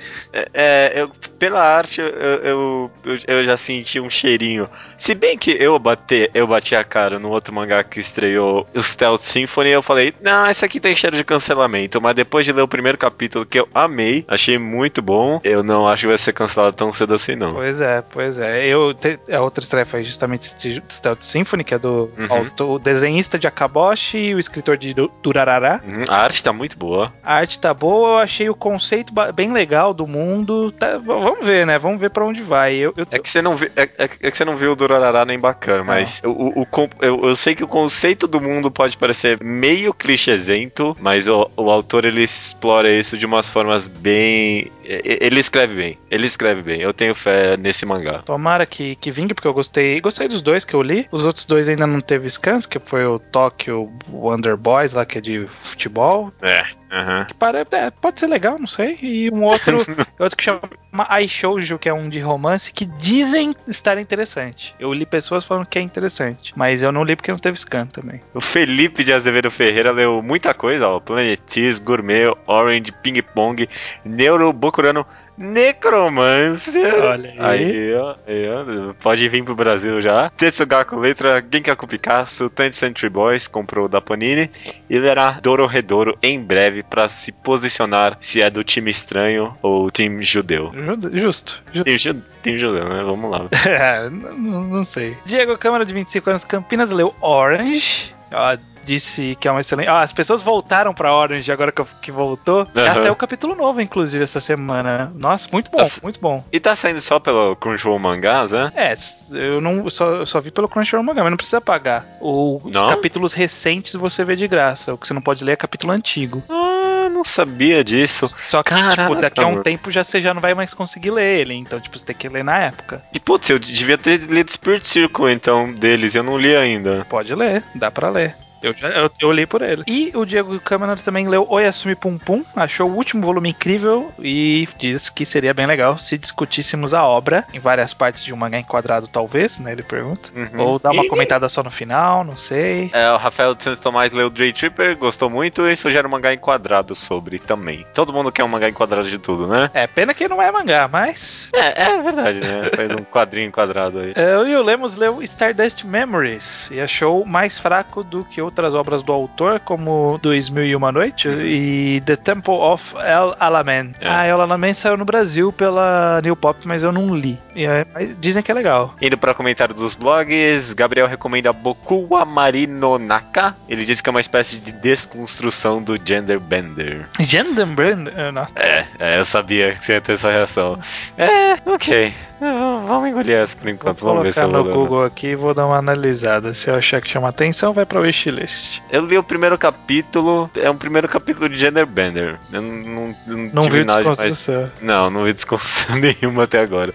[0.55, 2.91] É, eu- pela arte eu, eu,
[3.27, 4.69] eu, já senti um cheirinho.
[4.97, 8.83] Se bem que eu bati, eu bati a cara no outro mangá que estreou, o
[8.83, 12.01] Stealth Symphony, eu falei, não, esse aqui tem cheiro de cancelamento.
[12.01, 15.87] Mas depois de ler o primeiro capítulo que eu amei, achei muito bom, eu não
[15.87, 17.53] acho que vai ser cancelado tão cedo assim, não.
[17.53, 18.67] Pois é, pois é.
[18.67, 20.55] Eu, te- a outra estreia foi justamente
[20.91, 22.27] Stealth Symphony, que é do Uhum.
[22.31, 25.81] autor, o desenhista de Akaboshi e o escritor de Du- Durarara.
[25.85, 27.13] Uhum, A arte tá muito boa.
[27.23, 30.71] A arte tá boa, eu achei o conceito bem legal do mundo.
[30.73, 31.79] Tá- vamos ver, né?
[31.79, 32.75] Vamos ver pra onde vai.
[32.75, 34.77] Eu, eu É que você não viu, é, é- é que você não viu o
[34.77, 36.67] Durarara nem bacana, mas o, o- o
[37.03, 41.71] eu, eu sei que o conceito do mundo pode parecer meio clichêzento, mas o, o
[41.71, 44.71] autor ele explora isso de umas formas bem.
[44.85, 46.81] Ele escreve bem, ele escreve bem.
[46.81, 48.23] Eu tenho fé nesse mangá.
[48.25, 50.01] Tomara que, que vingue, porque eu gostei.
[50.01, 51.09] Gostei dos dois que eu li.
[51.11, 55.19] Os outros dois ainda não teve scans, que foi o Tokyo Wonder Boys, lá que
[55.19, 56.33] é de futebol.
[56.41, 56.65] É.
[56.97, 57.25] Aham.
[57.27, 58.99] Que para, é, pode ser legal, não sei.
[59.03, 59.77] E um outro,
[60.19, 60.61] outro que chama
[61.09, 64.75] Aishoujo, que é um de romance, que dizem estar interessante.
[64.81, 67.87] Eu li pessoas falando que é interessante, mas eu não li porque não teve scan
[67.87, 68.23] também.
[68.33, 70.99] O Felipe de Azevedo Ferreira leu muita coisa, ó.
[70.99, 73.69] Planetis, Gourmet, Orange, Ping Pong,
[74.03, 77.03] Neuro, Bokurano, Necromancer.
[77.05, 77.65] Olha aí.
[77.65, 80.31] Aí, ó, aí, ó, pode vir pro Brasil já.
[80.31, 84.51] Tetsugaku Letra, Genkaku Picasso, 20th Century Boys, comprou da Panini.
[84.89, 90.23] E lerá Dororedoro em breve pra se posicionar se é do time estranho ou time
[90.23, 90.73] judeu.
[90.75, 91.63] Ju- Justo.
[91.73, 91.85] justo.
[91.85, 93.03] Time, ju- time judeu, né?
[93.05, 93.47] Vamos lá.
[93.67, 95.17] É, não, não- não sei.
[95.25, 98.15] Diego Câmara, de 25 anos, Campinas, leu Orange.
[98.33, 99.89] Ó, disse que é uma excelente.
[99.89, 102.67] Ah, as pessoas voltaram pra Orange agora que, que voltou.
[102.75, 103.01] Já Aham.
[103.01, 105.13] saiu o capítulo novo, inclusive, essa semana.
[105.15, 106.01] Nossa, muito bom, Nossa.
[106.03, 106.45] muito bom.
[106.53, 108.73] E tá saindo só pelo Crunchyroll Mangás, né?
[108.75, 111.61] É, s- eu não eu só, eu só vi pelo Crunchyroll Mangá, mas não precisa
[111.61, 112.07] pagar.
[112.21, 114.95] O- os capítulos recentes você vê de graça.
[114.95, 116.43] O que você não pode ler é capítulo antigo.
[116.49, 116.86] Ah,
[117.17, 118.27] não sabia disso.
[118.45, 119.63] Só que, Caraca, tipo, daqui a um mano.
[119.63, 121.55] tempo já você já não vai mais conseguir ler ele.
[121.55, 123.03] Então, tipo, você tem que ler na época.
[123.13, 127.07] E putz, eu devia ter lido Spirit Circle então deles, eu não li ainda.
[127.09, 128.37] Pode ler, dá pra ler.
[128.67, 129.85] Eu, já, eu, eu li por ele.
[129.87, 134.69] E o Diego Câmara também leu Oyasumi Pum Pum, achou o último volume incrível e
[134.79, 138.59] diz que seria bem legal se discutíssemos a obra em várias partes de um mangá
[138.59, 139.73] enquadrado, talvez, né?
[139.73, 140.31] Ele pergunta.
[140.35, 140.61] Uhum.
[140.61, 142.91] Ou dar uma E- comentada só no final, não sei.
[142.93, 146.33] É, o Rafael de Santos Tomás leu Day Tripper, gostou muito e sugere um mangá
[146.33, 147.87] enquadrado sobre também.
[147.95, 149.71] Todo mundo quer um mangá enquadrado de tudo, né?
[149.73, 151.49] É, pena que não é mangá, mas.
[151.53, 152.71] É, é verdade, né?
[152.75, 154.13] Faz um quadrinho enquadrado aí.
[154.17, 159.13] É, o Lemos leu Stardust Memories e achou mais fraco do que outras obras do
[159.13, 163.93] autor, como 2001 Noite e The Temple of El Alamein.
[164.01, 164.09] É.
[164.09, 167.39] Ah, El Alamein saiu no Brasil pela New Pop, mas eu não li.
[167.55, 168.95] É- mas dizem que é legal.
[169.01, 173.55] Indo para comentário dos blogs, Gabriel recomenda Bokuwa Marino Naka.
[173.69, 177.05] Ele diz que é uma espécie de desconstrução do Gender Bender.
[177.21, 178.09] Gendenbrand?
[178.17, 178.55] eh, Nossa.
[178.57, 180.79] É, é, eu sabia que você ia ter essa reação.
[181.19, 182.13] É, ok.
[182.39, 184.01] Vamos engolir essa por enquanto.
[184.01, 184.73] Vou Vamos ver se eu no vou.
[184.75, 186.53] Google aqui e vou dar uma analisada.
[186.53, 188.46] Se eu achar que chama atenção, vai pra wishlist.
[188.91, 190.51] Eu li o primeiro capítulo.
[190.55, 192.39] É um primeiro capítulo de Gender Bender.
[192.53, 194.71] Eu não, não, não, Não tive viu nada desconstrução.
[194.81, 196.95] Não, não vi desconstrução nenhuma até agora.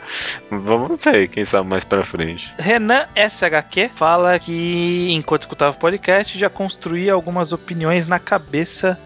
[0.49, 2.53] Vamos, não sei, quem sabe mais pra frente.
[2.57, 8.97] Renan SHQ fala que enquanto escutava o podcast já construía algumas opiniões na cabeça,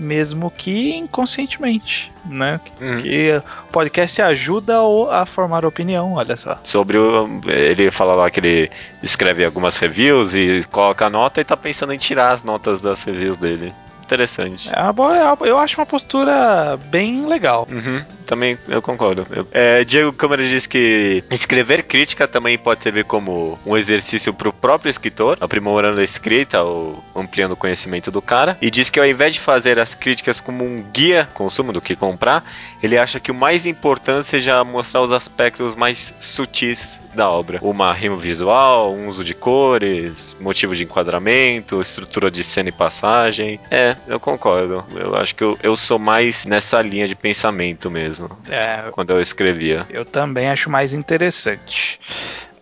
[0.00, 2.58] mesmo que inconscientemente, né?
[2.80, 2.96] Hum.
[2.98, 4.78] Que o podcast ajuda
[5.10, 6.58] a formar opinião, olha só.
[6.64, 7.28] Sobre o.
[7.46, 8.70] Ele fala lá que ele
[9.02, 13.04] escreve algumas reviews e coloca a nota e tá pensando em tirar as notas das
[13.04, 13.72] reviews dele.
[14.02, 14.68] Interessante.
[14.72, 17.68] É uma boa, é eu acho uma postura bem legal.
[17.70, 19.26] Uhum, também eu concordo.
[19.28, 24.52] Eu- é, Diego Câmara diz que escrever crítica também pode servir como um exercício pro
[24.52, 28.56] próprio escritor, aprimorando a escrita ou ampliando o conhecimento do cara.
[28.62, 31.96] E diz que ao invés de fazer as críticas como um guia consumo do que
[31.96, 32.44] comprar,
[32.80, 37.58] ele acha que o mais importante seja mostrar os aspectos mais sutis da obra.
[37.60, 43.58] Uma rima visual, um uso de cores, motivo de enquadramento, estrutura de cena e passagem.
[43.68, 44.84] É, eu concordo.
[44.94, 49.20] Eu acho que eu, eu sou mais nessa linha de pensamento mesmo, É, quando eu
[49.20, 49.86] escrevia.
[49.90, 52.00] Eu também acho mais interessante.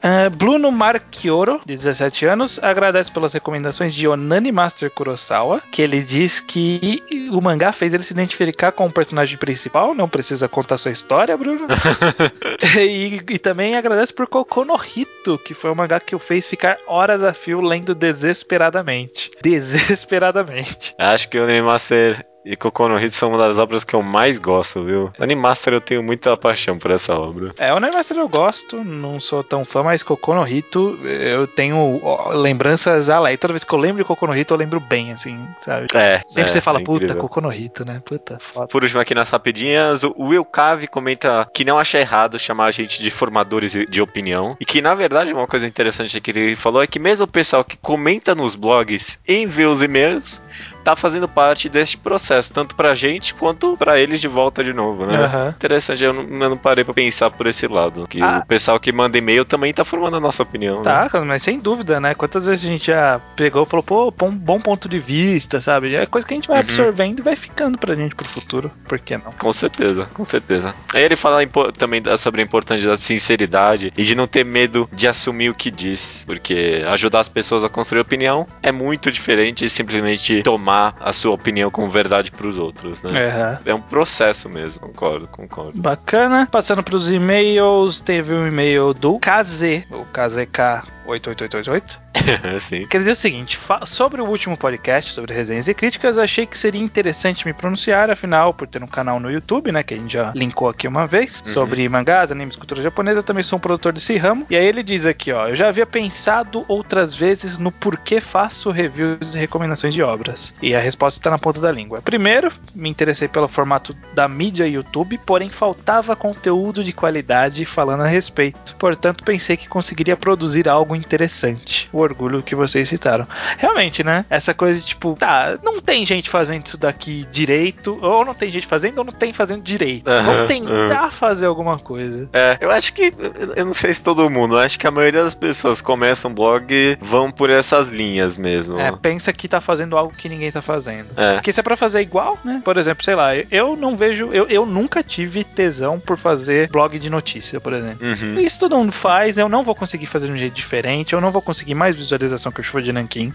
[0.03, 6.01] Ah, Bruno Marchioro, de 17 anos, agradece pelas recomendações de Onani Master Kurosawa, que ele
[6.01, 7.03] diz que
[7.33, 11.37] o mangá fez ele se identificar com o personagem principal, não precisa contar sua história,
[11.37, 11.67] Bruno.
[12.81, 16.47] e, e também agradece por Kokono no Hito, que foi um mangá que o fez
[16.47, 19.31] ficar horas a fio lendo desesperadamente.
[19.43, 20.95] Desesperadamente.
[20.99, 24.39] Acho que o Animaster e Cocô no Hit são uma das obras que eu mais
[24.39, 25.13] gosto, viu?
[25.21, 27.53] Animaster eu tenho muita paixão por essa obra.
[27.59, 33.11] É, o Master eu gosto, não sou tão fã, mas Kokono Hito eu tenho lembranças
[33.11, 33.37] além.
[33.37, 35.89] Toda vez que eu lembro de Kokono Hito, eu lembro bem, assim, sabe?
[35.93, 36.23] É.
[36.25, 37.23] Sempre é, você fala, é puta, incrível.
[37.23, 38.01] Kokono Hito, né?
[38.03, 38.67] Puta, foda.
[38.67, 42.71] Por último, aqui nas rapidinhas, o Will Cave comenta que não acha errado chamar a
[42.71, 44.57] gente de formadores de opinião.
[44.59, 47.63] E que, na verdade, uma coisa interessante que ele falou é que mesmo o pessoal
[47.63, 50.41] que comenta nos blogs e envia os e-mails
[50.85, 55.07] tá fazendo parte deste processo, tanto pra gente quanto pra eles de volta de novo,
[55.07, 55.16] né?
[55.24, 55.49] Aham.
[55.57, 58.07] Interessante, eu não, eu não parei pra pensar por esse lado.
[58.09, 58.41] Que Ah.
[58.45, 60.76] o pessoal que manda e-mail também tá formando a nossa opinião.
[60.79, 60.83] né?
[60.85, 62.14] Tá, cara, mas sem dúvida, né?
[62.14, 65.95] Quantas vezes a gente já pegou e falou, pô, bom, bom ponto de vista, sabe?
[65.95, 66.62] É coisa que a gente vai Uhum.
[66.64, 68.70] absorvendo e vai ficando pra gente pro futuro.
[68.87, 69.31] Por que não?
[69.39, 70.74] Com certeza, com certeza.
[70.95, 71.41] Aí ele fala
[71.76, 75.70] também sobre a importância da sinceridade e de não ter medo de assumir o que
[75.70, 76.24] diz.
[76.26, 81.33] Porque ajudar as pessoas a construir opinião é muito diferente de simplesmente tomar a sua
[81.33, 83.29] opinião como verdade pros outros, né?
[83.29, 83.59] Aham.
[83.64, 85.73] É um processo mesmo, concordo, concordo.
[85.75, 86.49] Bacana.
[86.51, 90.98] Passando pros e-mails, teve um e-mail do KZ, o KZK.
[91.09, 92.01] 8888.
[92.61, 92.87] Sim.
[92.87, 96.81] Quer dizer o seguinte, sobre o último podcast, sobre resenhas e críticas, achei que seria
[96.83, 100.33] interessante me pronunciar, afinal, por ter um canal no YouTube, né, que a gente já
[100.35, 101.53] linkou aqui uma vez, Uhum.
[101.53, 104.47] sobre mangás, animes, cultura japonesa, também sou um produtor desse ramo.
[104.51, 108.71] E aí ele diz aqui, ó, eu já havia pensado outras vezes no porquê faço
[108.71, 110.55] reviews e recomendações de obras.
[110.61, 112.03] E a resposta está na ponta da língua.
[112.03, 118.07] Primeiro, me interessei pelo formato da mídia YouTube, porém faltava conteúdo de qualidade falando a
[118.07, 118.75] respeito.
[118.79, 121.89] Portanto, pensei que conseguiria produzir algo interessante.
[121.93, 123.27] O orgulho que vocês citaram.
[123.57, 124.25] Realmente, né?
[124.29, 128.51] Essa coisa de tipo, tá, não tem gente fazendo isso daqui direito, ou não tem
[128.51, 130.09] gente fazendo, ou não tem fazendo direito.
[130.09, 132.29] Aham, Vamos tentar fazer alguma coisa.
[132.33, 133.13] É, eu acho que,
[133.57, 136.35] eu não sei se todo mundo, eu acho que a maioria das pessoas começam um
[136.35, 138.79] blog e vão por essas linhas mesmo.
[138.79, 141.09] É, pensa que tá fazendo algo que ninguém tá fazendo.
[141.17, 141.35] É.
[141.35, 142.61] Porque se é pra fazer igual, né?
[142.65, 144.31] Por exemplo, sei lá, eu não vejo.
[144.33, 148.07] Eu, eu nunca tive tesão por fazer blog de notícia, por exemplo.
[148.07, 148.39] Uhum.
[148.39, 151.30] Isso todo mundo faz, eu não vou conseguir fazer de um jeito diferente, eu não
[151.30, 153.32] vou conseguir mais visualização que o chuva de Nanquim.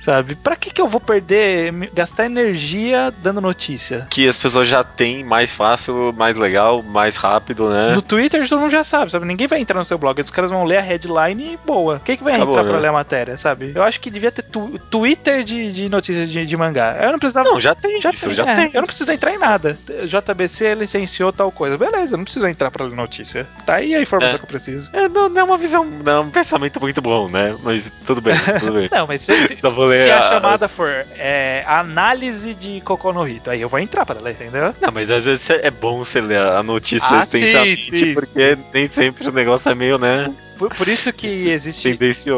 [0.00, 0.34] Sabe?
[0.34, 4.06] Pra que, que eu vou perder, gastar energia dando notícia?
[4.10, 7.92] Que as pessoas já têm mais fácil, mais legal, mais rápido, né?
[7.94, 9.26] No Twitter todo mundo já sabe, sabe?
[9.26, 12.00] Ninguém vai entrar no seu blog, os caras vão ler a headline e boa.
[12.04, 12.80] Quem que vai Acabou, entrar pra né?
[12.80, 13.72] ler a matéria, sabe?
[13.74, 16.96] Eu acho que devia ter tu- Twitter de, de notícias de, de mangá.
[17.02, 17.48] Eu não precisava.
[17.50, 18.70] Não, já tem isso, tem, já é, tem.
[18.72, 19.78] Eu não preciso entrar em nada.
[20.06, 21.76] JBC licenciou tal coisa.
[21.76, 23.46] Beleza, eu não preciso entrar pra ler notícia.
[23.66, 24.38] Tá aí a informação É.
[24.38, 24.88] que eu preciso.
[24.92, 27.54] É, não, não é uma visão, não é um pensamento muito bom, né?
[27.62, 28.88] Mas tudo bem, tudo bem.
[29.00, 33.12] Não, mas se, se- vou ler se a, a- chamada for é, análise de Cocô
[33.12, 34.74] no aí eu vou entrar pra ler, entendeu?
[34.80, 38.58] Não, mas às vezes é bom você ler a notícia Ah, sim, extensamente, sim, porque
[38.72, 41.88] nem sempre o negócio é meio, né, Por, por isso que existe.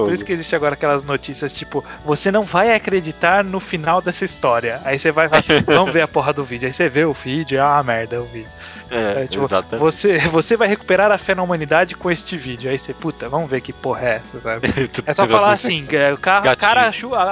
[0.05, 4.25] Por isso que existe agora aquelas notícias tipo, você não vai acreditar no final dessa
[4.25, 4.81] história.
[4.85, 6.67] Aí você vai falar, vamos ver a porra do vídeo.
[6.67, 8.49] Aí você vê o vídeo, uma merda o vídeo.
[8.93, 9.81] É, É, tipo, exatamente.
[9.81, 12.71] Você, você vai recuperar a fé na humanidade com este vídeo.
[12.71, 14.69] Aí você, puta, vamos ver que porra é essa, sabe?
[15.07, 16.55] É só falar assim, é, o cara,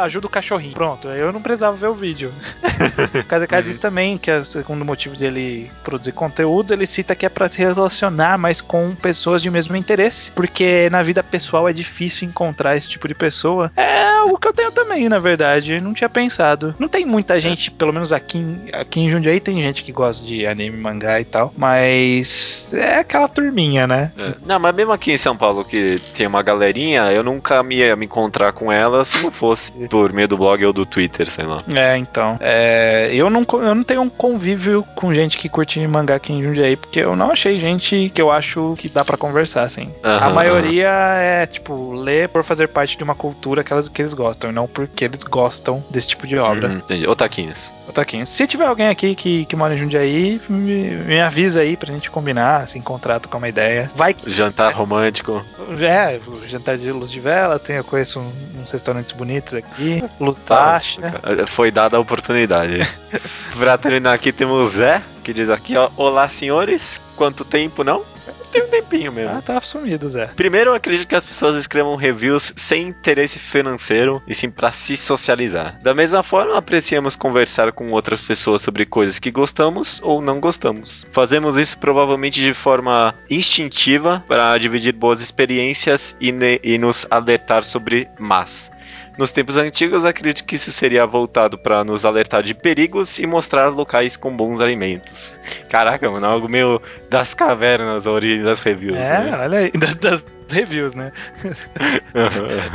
[0.03, 0.73] ajuda o cachorrinho.
[0.73, 2.33] Pronto, eu não precisava ver o vídeo.
[3.21, 7.27] O Kazekai diz também que é o segundo motivo dele produzir conteúdo, ele cita que
[7.27, 11.73] é pra se relacionar mais com pessoas de mesmo interesse, porque na vida pessoal é
[11.73, 13.71] difícil encontrar esse tipo de pessoa.
[13.77, 16.75] É o que eu tenho também, na verdade, não tinha pensado.
[16.79, 18.43] Não tem muita gente, pelo menos aqui,
[18.73, 23.29] aqui em Jundiaí tem gente que gosta de anime, mangá e tal, mas é aquela
[23.29, 24.11] turminha, né?
[24.19, 24.35] É.
[24.45, 27.97] Não, mas mesmo aqui em São Paulo, que tem uma galerinha, eu nunca me ia
[27.97, 31.45] me encontrar com ela se não fosse por meio do blog ou do Twitter, sei
[31.45, 31.63] lá.
[31.69, 32.37] É, então.
[32.41, 36.43] É, eu, não, eu não tenho um convívio com gente que curte mangá aqui em
[36.43, 39.91] Jundiaí, porque eu não achei gente que eu acho que dá pra conversar, assim.
[40.03, 44.03] a Aham, maioria é, tipo, ler por fazer parte de uma cultura que, elas, que
[44.03, 46.69] eles gostam, e não porque eles gostam desse tipo de obra.
[46.69, 47.07] Uhum, entendi.
[47.07, 47.73] Otaquinhos.
[47.89, 48.27] Otaquinho.
[48.27, 52.11] Se tiver alguém aqui que, que mora em Jundiaí, me, me avisa aí pra gente
[52.11, 53.89] combinar, se encontrar, trocar uma ideia.
[53.95, 55.45] Vai Jantar romântico.
[55.81, 60.43] é, jantar de luz de vela, tem, eu conheço um- uns restaurantes bonitos aqui, luz
[60.43, 61.01] baixa.
[61.49, 62.87] Foi dada a oportunidade.
[63.59, 65.91] pra terminar aqui temos o Zé, que diz aqui, ó.
[65.97, 67.01] Olá, senhores.
[67.17, 68.03] Quanto tempo, não?
[68.51, 69.37] Tem um tempinho mesmo.
[69.37, 70.27] Ah, tá sumido, Zé.
[70.37, 74.97] Primeiro, eu acredito que as pessoas escrevam reviews sem interesse financeiro e sim para se
[74.97, 75.79] socializar.
[75.83, 81.07] Da mesma forma, apreciamos conversar com outras pessoas sobre coisas que gostamos ou não gostamos.
[81.13, 88.09] Fazemos isso provavelmente de forma instintiva para dividir boas experiências e, e nos alertar sobre
[88.19, 88.71] más.
[89.19, 93.69] Nos tempos antigos, acredito que isso seria voltado para nos alertar de perigos e mostrar
[93.69, 95.39] locais com bons alimentos.
[95.69, 96.81] Caraca, mano, algo meio
[97.11, 98.97] das cavernas, a origem das reviews.
[98.97, 99.39] É, né?
[99.39, 101.13] olha aí, da- das reviews, né?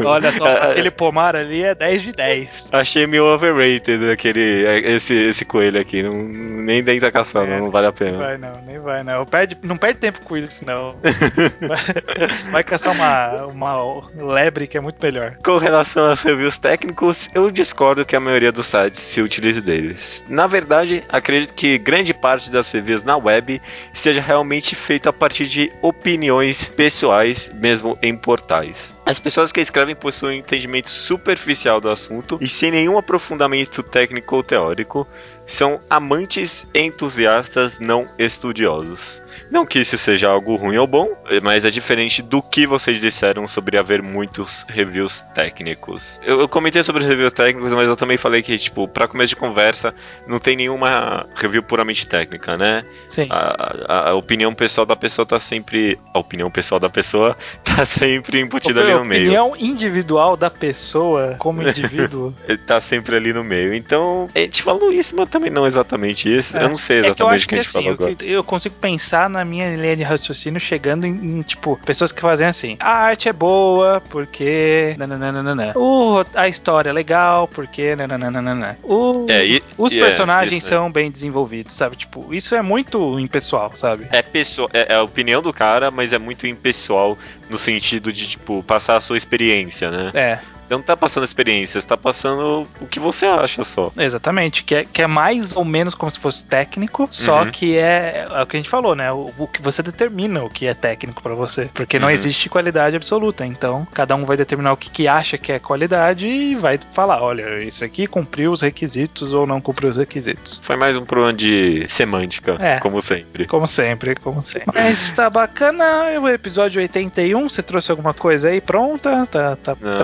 [0.03, 2.69] Olha só, aquele pomar ali é 10 de 10.
[2.71, 6.01] Achei meio overrated aquele, esse, esse coelho aqui.
[6.03, 8.17] Não, nem dentro da caçamba, É, não vale a Nem pena.
[8.17, 9.25] vai não, nem vai não.
[9.25, 10.95] Perde, não perde tempo com isso, não.
[11.65, 14.03] Vai, vai caçar uma, uma
[14.33, 15.37] lebre que é muito melhor.
[15.43, 20.23] Com relação aos reviews técnicos, eu discordo que a maioria dos sites se utilize deles.
[20.27, 23.61] Na verdade, acredito que grande parte das reviews na web
[23.93, 28.93] seja realmente feita a partir de opiniões pessoais, mesmo em portais.
[29.07, 34.35] As pessoas que escrevem possuem um entendimento superficial do assunto e sem nenhum aprofundamento técnico
[34.35, 35.07] ou teórico,
[35.47, 39.19] são amantes entusiastas não estudiosos.
[39.51, 41.09] Não que isso seja algo ruim ou bom,
[41.43, 46.19] mas é diferente do que vocês disseram sobre haver muitos reviews técnicos.
[46.23, 49.29] Eu, eu comentei sobre os reviews técnicos, mas eu também falei que, tipo, pra começo
[49.29, 49.93] de conversa,
[50.27, 52.83] não tem nenhuma review puramente técnica, né?
[53.07, 53.27] Sim.
[53.29, 55.97] A, a- a opinião pessoal da pessoa tá sempre.
[56.13, 59.23] A opinião pessoal da pessoa tá sempre embutido ali A no meio.
[59.23, 62.33] opinião individual da pessoa como indivíduo.
[62.47, 63.73] Ele tá sempre ali no meio.
[63.73, 66.57] Então, a gente falou isso, mas também não exatamente isso.
[66.57, 66.63] É.
[66.63, 68.15] Eu não sei É que exatamente acho o que a gente assim, falou agora.
[68.23, 72.47] eu consigo pensar na minha linha de raciocínio chegando em, em, tipo, pessoas que fazem
[72.47, 72.77] assim.
[72.79, 74.95] A arte é boa porque.
[74.97, 75.73] nananana.
[75.75, 77.95] O, a história é legal porque.
[77.95, 78.77] nananana.
[78.83, 80.69] O, É, e- os e é, personagens é.
[80.69, 81.95] são bem desenvolvidos, sabe?
[81.95, 84.07] Tipo, isso é muito impessoal, sabe?
[84.11, 87.17] É, pessoa, é, é a opinião do cara, mas é muito impessoal
[87.49, 90.11] no sentido de, tipo, passar a sua experiência, né?
[90.13, 93.91] É, Você não tá passando experiência, você tá passando o que você acha só.
[93.97, 94.63] exatamente.
[94.63, 97.51] Que é, que é mais ou menos como se fosse técnico, só Uhum.
[97.51, 99.11] que é, é o que a gente falou, né?
[99.11, 101.69] O, o que você determina o que é técnico pra você.
[101.73, 102.13] Porque não Uhum.
[102.13, 103.45] existe qualidade absoluta.
[103.45, 107.21] Então, cada um vai determinar o que, que acha que é qualidade e vai falar:
[107.21, 110.59] olha, isso aqui cumpriu os requisitos ou não cumpriu os requisitos.
[110.63, 112.79] Foi mais um problema de semântica, É.
[112.79, 113.45] como sempre.
[113.45, 114.71] Como sempre, como sempre.
[114.73, 116.19] Mas tá bacana.
[116.21, 119.27] O episódio 81, você trouxe alguma coisa aí pronta?
[119.31, 119.97] Tá, tá Não,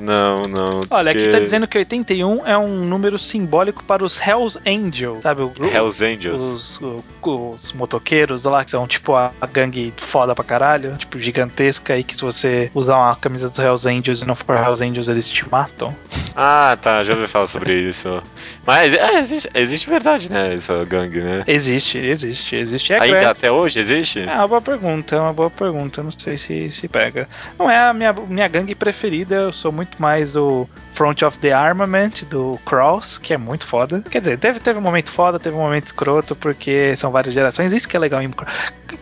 [0.00, 0.80] Não, não.
[0.90, 5.22] Olha, aqui porque tá dizendo que 81 é um número simbólico para os Hells Angels,
[5.22, 5.42] sabe?
[5.42, 5.72] O grupo.
[5.74, 6.40] Hells Angels.
[6.42, 11.18] Os, o- os motoqueiros lá, que são tipo a, a gangue foda pra caralho, tipo
[11.18, 14.82] gigantesca, e que se você usar uma camisa dos Hells Angels e não for Hells
[14.82, 15.94] Angels, eles te matam.
[16.36, 18.22] Ah, tá, já ouvi falar sobre isso.
[18.66, 20.54] Mas é, existe, existe verdade, né?
[20.54, 21.44] Essa gangue, né?
[21.46, 22.92] Existe, existe, existe.
[22.92, 23.26] É Ainda grande.
[23.26, 24.20] até hoje existe?
[24.20, 26.02] É uma boa pergunta, é uma boa pergunta.
[26.02, 27.28] Não sei se se pega.
[27.58, 31.52] Não é a minha, minha gangue preferida, eu sou muito mais o Front of the
[31.52, 34.02] Armament do Cross, que é muito foda.
[34.08, 37.72] Quer dizer, teve, teve um momento foda, teve um momento escroto, porque são várias gerações.
[37.72, 38.30] Isso que é legal em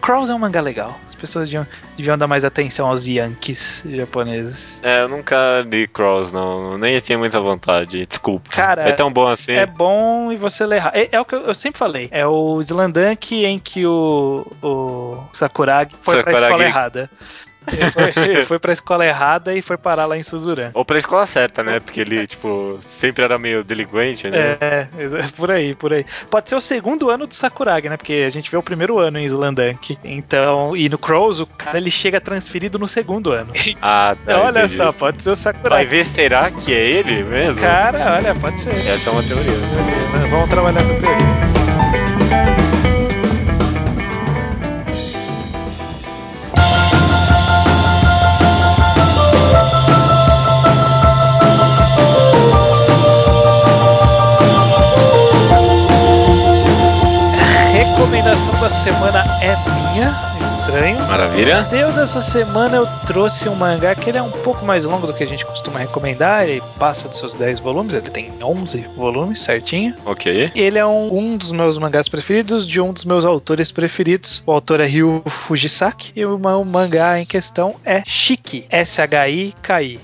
[0.01, 0.98] Cross é um mangá legal.
[1.07, 4.78] As pessoas deviam, deviam dar mais atenção aos Yankees japoneses.
[4.82, 6.78] É, eu nunca li Cross, não.
[6.78, 8.07] Nem tinha muita vontade.
[8.07, 8.48] Desculpa.
[8.51, 9.53] Cara, é tão bom assim.
[9.53, 10.94] É bom e você lê errado.
[10.96, 12.09] É, é o que eu, eu sempre falei.
[12.11, 17.11] É o Slandunk em que o, o Sakuragi foi pra Sakuragi- escola errada.
[17.71, 20.71] Ele foi, ele foi pra escola errada e foi parar lá em Suzuran.
[20.75, 21.79] Ou pra escola certa, né?
[21.81, 24.57] Porque ele, tipo, sempre era meio delinquente, né?
[24.61, 24.89] É,
[25.37, 26.05] por aí, por aí.
[26.31, 27.97] Pode ser o segundo ano do Sakuragi, né?
[27.97, 29.99] Porque a gente vê o primeiro ano em Slandunk.
[30.05, 33.53] Então, e no Crows, o cara ele chega transferido no segundo ano.
[33.83, 34.41] Ah, tá.
[34.41, 34.77] olha entendi.
[34.77, 35.87] só, pode ser o Vai Sakuragi.
[35.87, 37.61] ver, será que é ele mesmo?
[37.61, 38.71] Cara, olha, pode ser.
[38.71, 39.53] Essa é uma teoria.
[40.31, 41.39] Vamos trabalhar essa teoria.
[58.81, 59.55] Semana é
[59.93, 60.30] minha,
[60.61, 60.99] estranho.
[61.07, 61.63] Maravilha.
[61.71, 65.15] Deus dessa semana eu trouxe um mangá que ele é um pouco mais longo do
[65.15, 69.41] que a gente costuma recomendar, ele passa dos seus 10 volumes, ele tem 11 volumes
[69.41, 69.95] certinho.
[70.05, 70.53] Ok.
[70.55, 74.43] Ele é um, um dos meus mangás preferidos, de um dos meus autores preferidos.
[74.47, 80.01] O autor é Ryu Fujisaki e o, o mangá em questão é Shiki, S-H-I-K-I.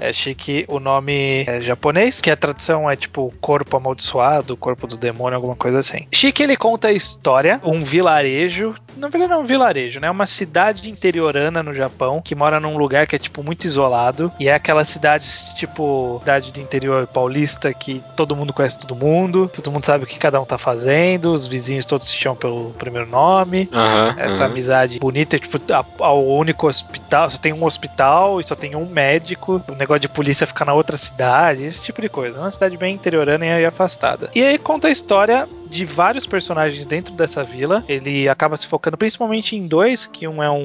[0.00, 4.96] é Shiki, o nome é japonês, que a tradução é tipo corpo amaldiçoado, corpo do
[4.96, 6.06] demônio, alguma coisa assim.
[6.12, 10.08] Shiki ele conta a história, um vilarejo, na verdade não é um vilarejo, né?
[10.08, 14.32] É uma cidade interiorana no Japão que mora num lugar que é tipo muito isolado
[14.38, 15.26] e é aquela cidade
[15.56, 20.06] tipo cidade do interior paulista que todo mundo conhece todo mundo, todo mundo sabe o
[20.06, 23.68] que cada um tá fazendo, os vizinhos todos se chamam pelo primeiro nome.
[23.72, 24.14] Aham.
[24.18, 24.52] Essa aham.
[24.52, 25.60] amizade bonita, tipo,
[25.98, 29.62] ao único hospital, só tem um hospital e só tem um médico.
[29.68, 32.38] O negócio de polícia fica na outra cidade, esse tipo de coisa.
[32.38, 34.30] É uma cidade bem interiorana e afastada.
[34.34, 37.82] E aí conta a história de vários personagens dentro dessa vila.
[37.88, 40.56] Ele acaba se focando principalmente em dois, que um é um,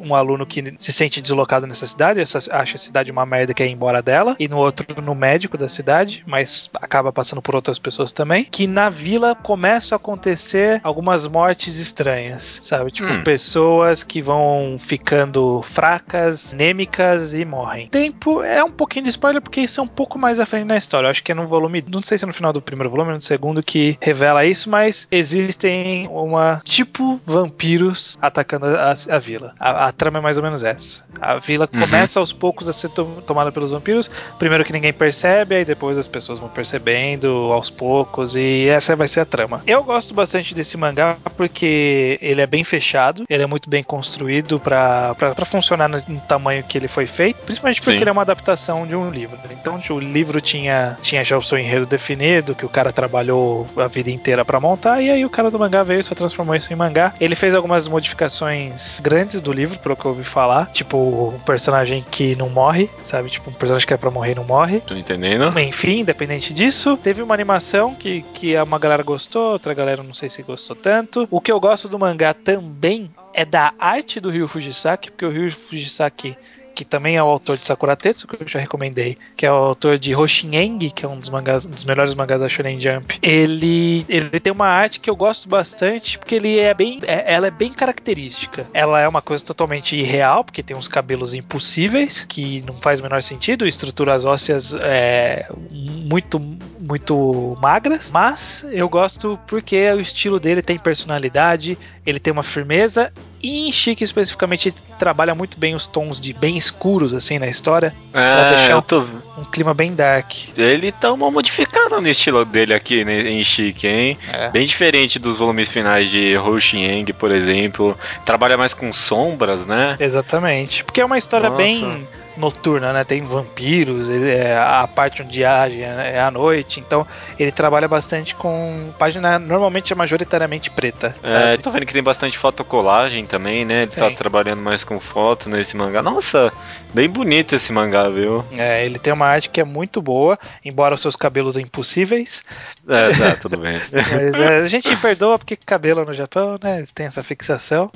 [0.00, 3.52] um- um aluno que se sente deslocado nessa cidade, essa- acha a cidade uma merda
[3.52, 7.40] e quer ir embora dela, e no outro no médico da cidade, mas acaba passando
[7.40, 8.44] por outras pessoas também.
[8.50, 12.90] Que na vila começam a acontecer algumas mortes estranhas, sabe?
[12.90, 13.22] Tipo, Hum.
[13.22, 17.88] pessoas que vão ficando fracas, anêmicas e morrem.
[17.88, 20.76] Tempo é um pouquinho de spoiler, porque isso é um pouco mais à frente na
[20.76, 21.06] história.
[21.06, 23.10] Eu acho que é no volume, não sei se é no final do primeiro volume
[23.10, 29.54] ou no segundo que revela isso, mas existem uma tipo vampiros atacando a, a vila.
[29.58, 31.02] A, a trama é mais ou menos essa.
[31.20, 31.80] A vila Uhum.
[31.80, 34.10] começa aos poucos a ser to- tomada pelos vampiros.
[34.38, 39.08] Primeiro que ninguém percebe, aí depois as pessoas vão percebendo aos poucos, e essa vai
[39.08, 39.62] ser a trama.
[39.66, 44.58] Eu gosto bastante desse mangá porque ele é bem fechado, ele é muito bem construído
[44.60, 48.00] pra funcionar no, no tamanho que ele foi feito, principalmente porque Sim.
[48.00, 49.36] ele é uma adaptação de um livro.
[49.50, 53.66] Então tipo, o livro tinha, tinha já o seu enredo definido, que o cara trabalhou
[53.76, 56.14] a vida inteira inteira pra montar, e aí o cara do mangá veio e só
[56.14, 57.14] transformou isso em mangá.
[57.18, 62.04] Ele fez algumas modificações grandes do livro, pelo que eu ouvi falar, tipo um personagem
[62.10, 63.30] que não morre, sabe?
[63.30, 64.80] Tipo um personagem que é pra morrer e não morre.
[64.80, 65.58] Tô entendendo?
[65.58, 70.28] Enfim, independente disso, teve uma animação que, que uma galera gostou, outra galera não sei
[70.28, 71.26] se gostou tanto.
[71.30, 75.30] O que eu gosto do mangá também é da arte do Ryu Fujisaki, porque o
[75.30, 76.36] Ryu Fujisaki
[76.78, 79.56] que também é o autor de Sakura Tetsu, que eu já recomendei, que é o
[79.56, 83.18] autor de Hoshineng, que é um dos, mangás, um dos melhores mangás da Shonen Jump.
[83.20, 87.48] Ele, ele tem uma arte que eu gosto bastante, porque ele é bem, é- ela
[87.48, 88.64] é bem característica.
[88.72, 93.02] Ela é uma coisa totalmente irreal, porque tem uns cabelos impossíveis, que não faz o
[93.02, 96.38] menor sentido, estruturas ósseas é, muito,
[96.78, 101.76] muito magras, mas eu gosto porque o estilo dele tem personalidade,
[102.06, 103.12] ele tem uma firmeza
[103.42, 107.94] e em Chique especificamente trabalha muito bem os tons de bem escuros assim na história,
[108.12, 109.00] É, deixar tô...
[109.36, 110.32] um clima bem dark.
[110.56, 114.18] Ele tá uma modificada no estilo dele aqui né, em Chique, hein?
[114.32, 114.50] É.
[114.50, 117.96] Bem diferente dos volumes finais de Hoshieng, por exemplo.
[118.24, 119.96] Trabalha mais com sombras, né?
[119.98, 121.62] Exatamente, porque é uma história Nossa.
[121.62, 122.06] bem
[122.38, 123.04] noturna, né?
[123.04, 127.06] Tem vampiros, ele- é, a parte onde age é é à noite, então
[127.38, 131.14] ele trabalha bastante com página normalmente é majoritariamente preta.
[131.22, 131.58] É, sabe?
[131.62, 133.82] tô vendo que tem bastante fotocolagem também, né?
[133.82, 134.14] Ele tá Sim.
[134.14, 136.02] trabalhando mais com foto nesse mangá.
[136.02, 136.52] Nossa,
[136.94, 138.44] bem bonito esse mangá, viu?
[138.52, 142.42] É, ele tem uma arte que é muito boa, embora os seus cabelos impossíveis.
[142.88, 143.80] É, tá, tudo bem.
[143.92, 146.78] Mas é, a gente perdoa porque cabelo no Japão, né?
[146.78, 147.90] Eles têm essa fixação.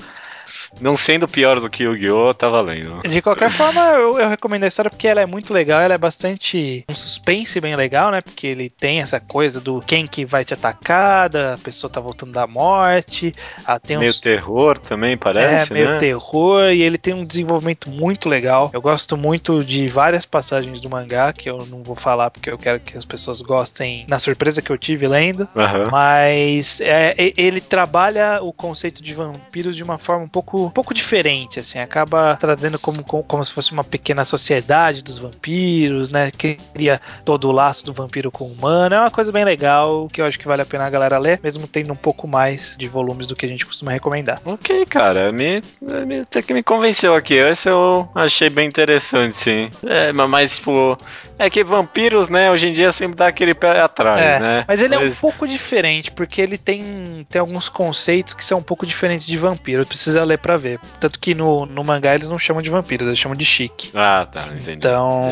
[0.80, 3.02] Não sendo pior do que Yu-Gi-Oh!, tá valendo.
[3.02, 5.98] De qualquer forma, eu, eu recomendo a história porque ela é muito legal, ela é
[5.98, 8.20] bastante um suspense bem legal, né?
[8.20, 12.32] Porque ele tem essa coisa do quem que vai te atacar, da pessoa tá voltando
[12.32, 13.32] da morte,
[13.64, 15.98] ah, tem Meio uns terror também, parece, é, meio né?
[15.98, 18.70] terror e ele tem um desenvolvimento muito legal.
[18.72, 22.58] Eu gosto muito de várias passagens do mangá que eu não vou falar porque eu
[22.58, 25.48] quero que as pessoas gostem na surpresa que eu tive lendo.
[25.56, 25.88] Aham.
[25.90, 30.94] Mas é, ele trabalha o conceito de vampiros de uma forma um pouco, um pouco
[30.94, 36.30] diferente, assim, acaba trazendo como, como, como se fosse uma pequena sociedade dos vampiros, né?
[36.30, 38.94] Que cria todo o laço do vampiro com o humano.
[38.94, 41.38] É uma coisa bem legal que eu acho que vale a pena a galera ler,
[41.42, 44.40] mesmo tendo um pouco mais de volumes do que a gente costuma recomendar.
[44.44, 45.62] Ok, cara, me,
[46.06, 47.34] me- até que me convenceu aqui.
[47.34, 49.70] Esse eu achei bem interessante, sim.
[49.86, 50.96] É, ma- mas, tipo,
[51.44, 54.64] é que vampiros, né, hoje em dia sempre dá aquele pé atrás, É, né?
[54.68, 58.62] Mas ele é um pouco diferente, porque ele tem, tem alguns conceitos que são um
[58.62, 59.84] pouco diferentes de vampiro.
[59.86, 60.78] Precisa ler pra ver.
[61.00, 63.90] Tanto que no, no mangá eles não chamam de vampiros, eles chamam de chique.
[63.94, 64.72] Ah, tá, entendi.
[64.72, 65.22] Então,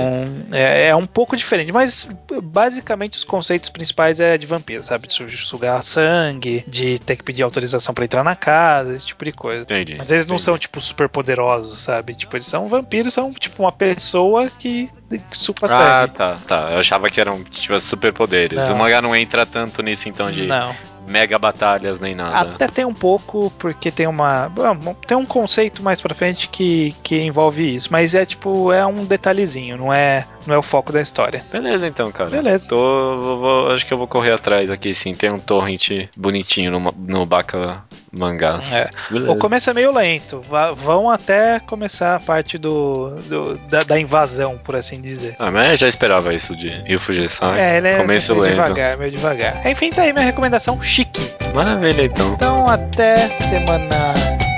[0.53, 2.09] é, é um pouco diferente, mas
[2.43, 5.07] basicamente os conceitos principais é de vampiro, sabe?
[5.07, 9.25] De su- sugar sangue, de ter que pedir autorização pra entrar na casa, esse tipo
[9.25, 9.63] de coisa.
[9.63, 9.97] Entendi.
[9.99, 10.45] Mas eles não entendi.
[10.45, 12.15] são, tipo, super poderosos, sabe?
[12.15, 14.89] Tipo, eles são vampiros, são, tipo, uma pessoa que
[15.33, 16.00] supa Ah, sangue.
[16.09, 16.71] Tá, tá.
[16.73, 18.69] Eu achava que eram, tipo, superpoderes.
[18.69, 20.75] O mangá não entra tanto nisso, então, de Não.
[21.07, 22.53] mega batalhas nem nada.
[22.53, 24.49] Até tem um pouco, porque tem uma.
[24.49, 27.89] bom, Tem um conceito mais pra frente que, que envolve isso.
[27.91, 31.43] Mas é tipo, é um detalhezinho, não é, não é o foco da história.
[31.53, 32.31] Beleza, então, cara.
[32.31, 32.69] Beleza.
[32.69, 32.77] Tô,
[33.21, 35.15] vou- vou- acho que eu vou correr atrás aqui, sim.
[35.15, 37.83] Tem um torrent bonitinho no, no Baka
[38.17, 38.73] Mangás.
[38.73, 38.89] É.
[39.29, 40.43] O começo é meio lento.
[40.77, 45.37] Vão até começar a parte do, do- da, da invasão, por assim dizer.
[45.39, 47.59] Ah, mas eu já esperava isso de Rio Fujisawa.
[47.59, 48.55] É, ele é Começo meio lento.
[48.55, 49.71] devagar, meio devagar.
[49.71, 51.31] Enfim, tá aí minha recomendação chique.
[51.55, 52.33] Maravilha, então.
[52.35, 54.15] Então, até semana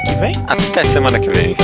[0.07, 0.33] que vem.
[0.47, 1.55] Até semana que vem.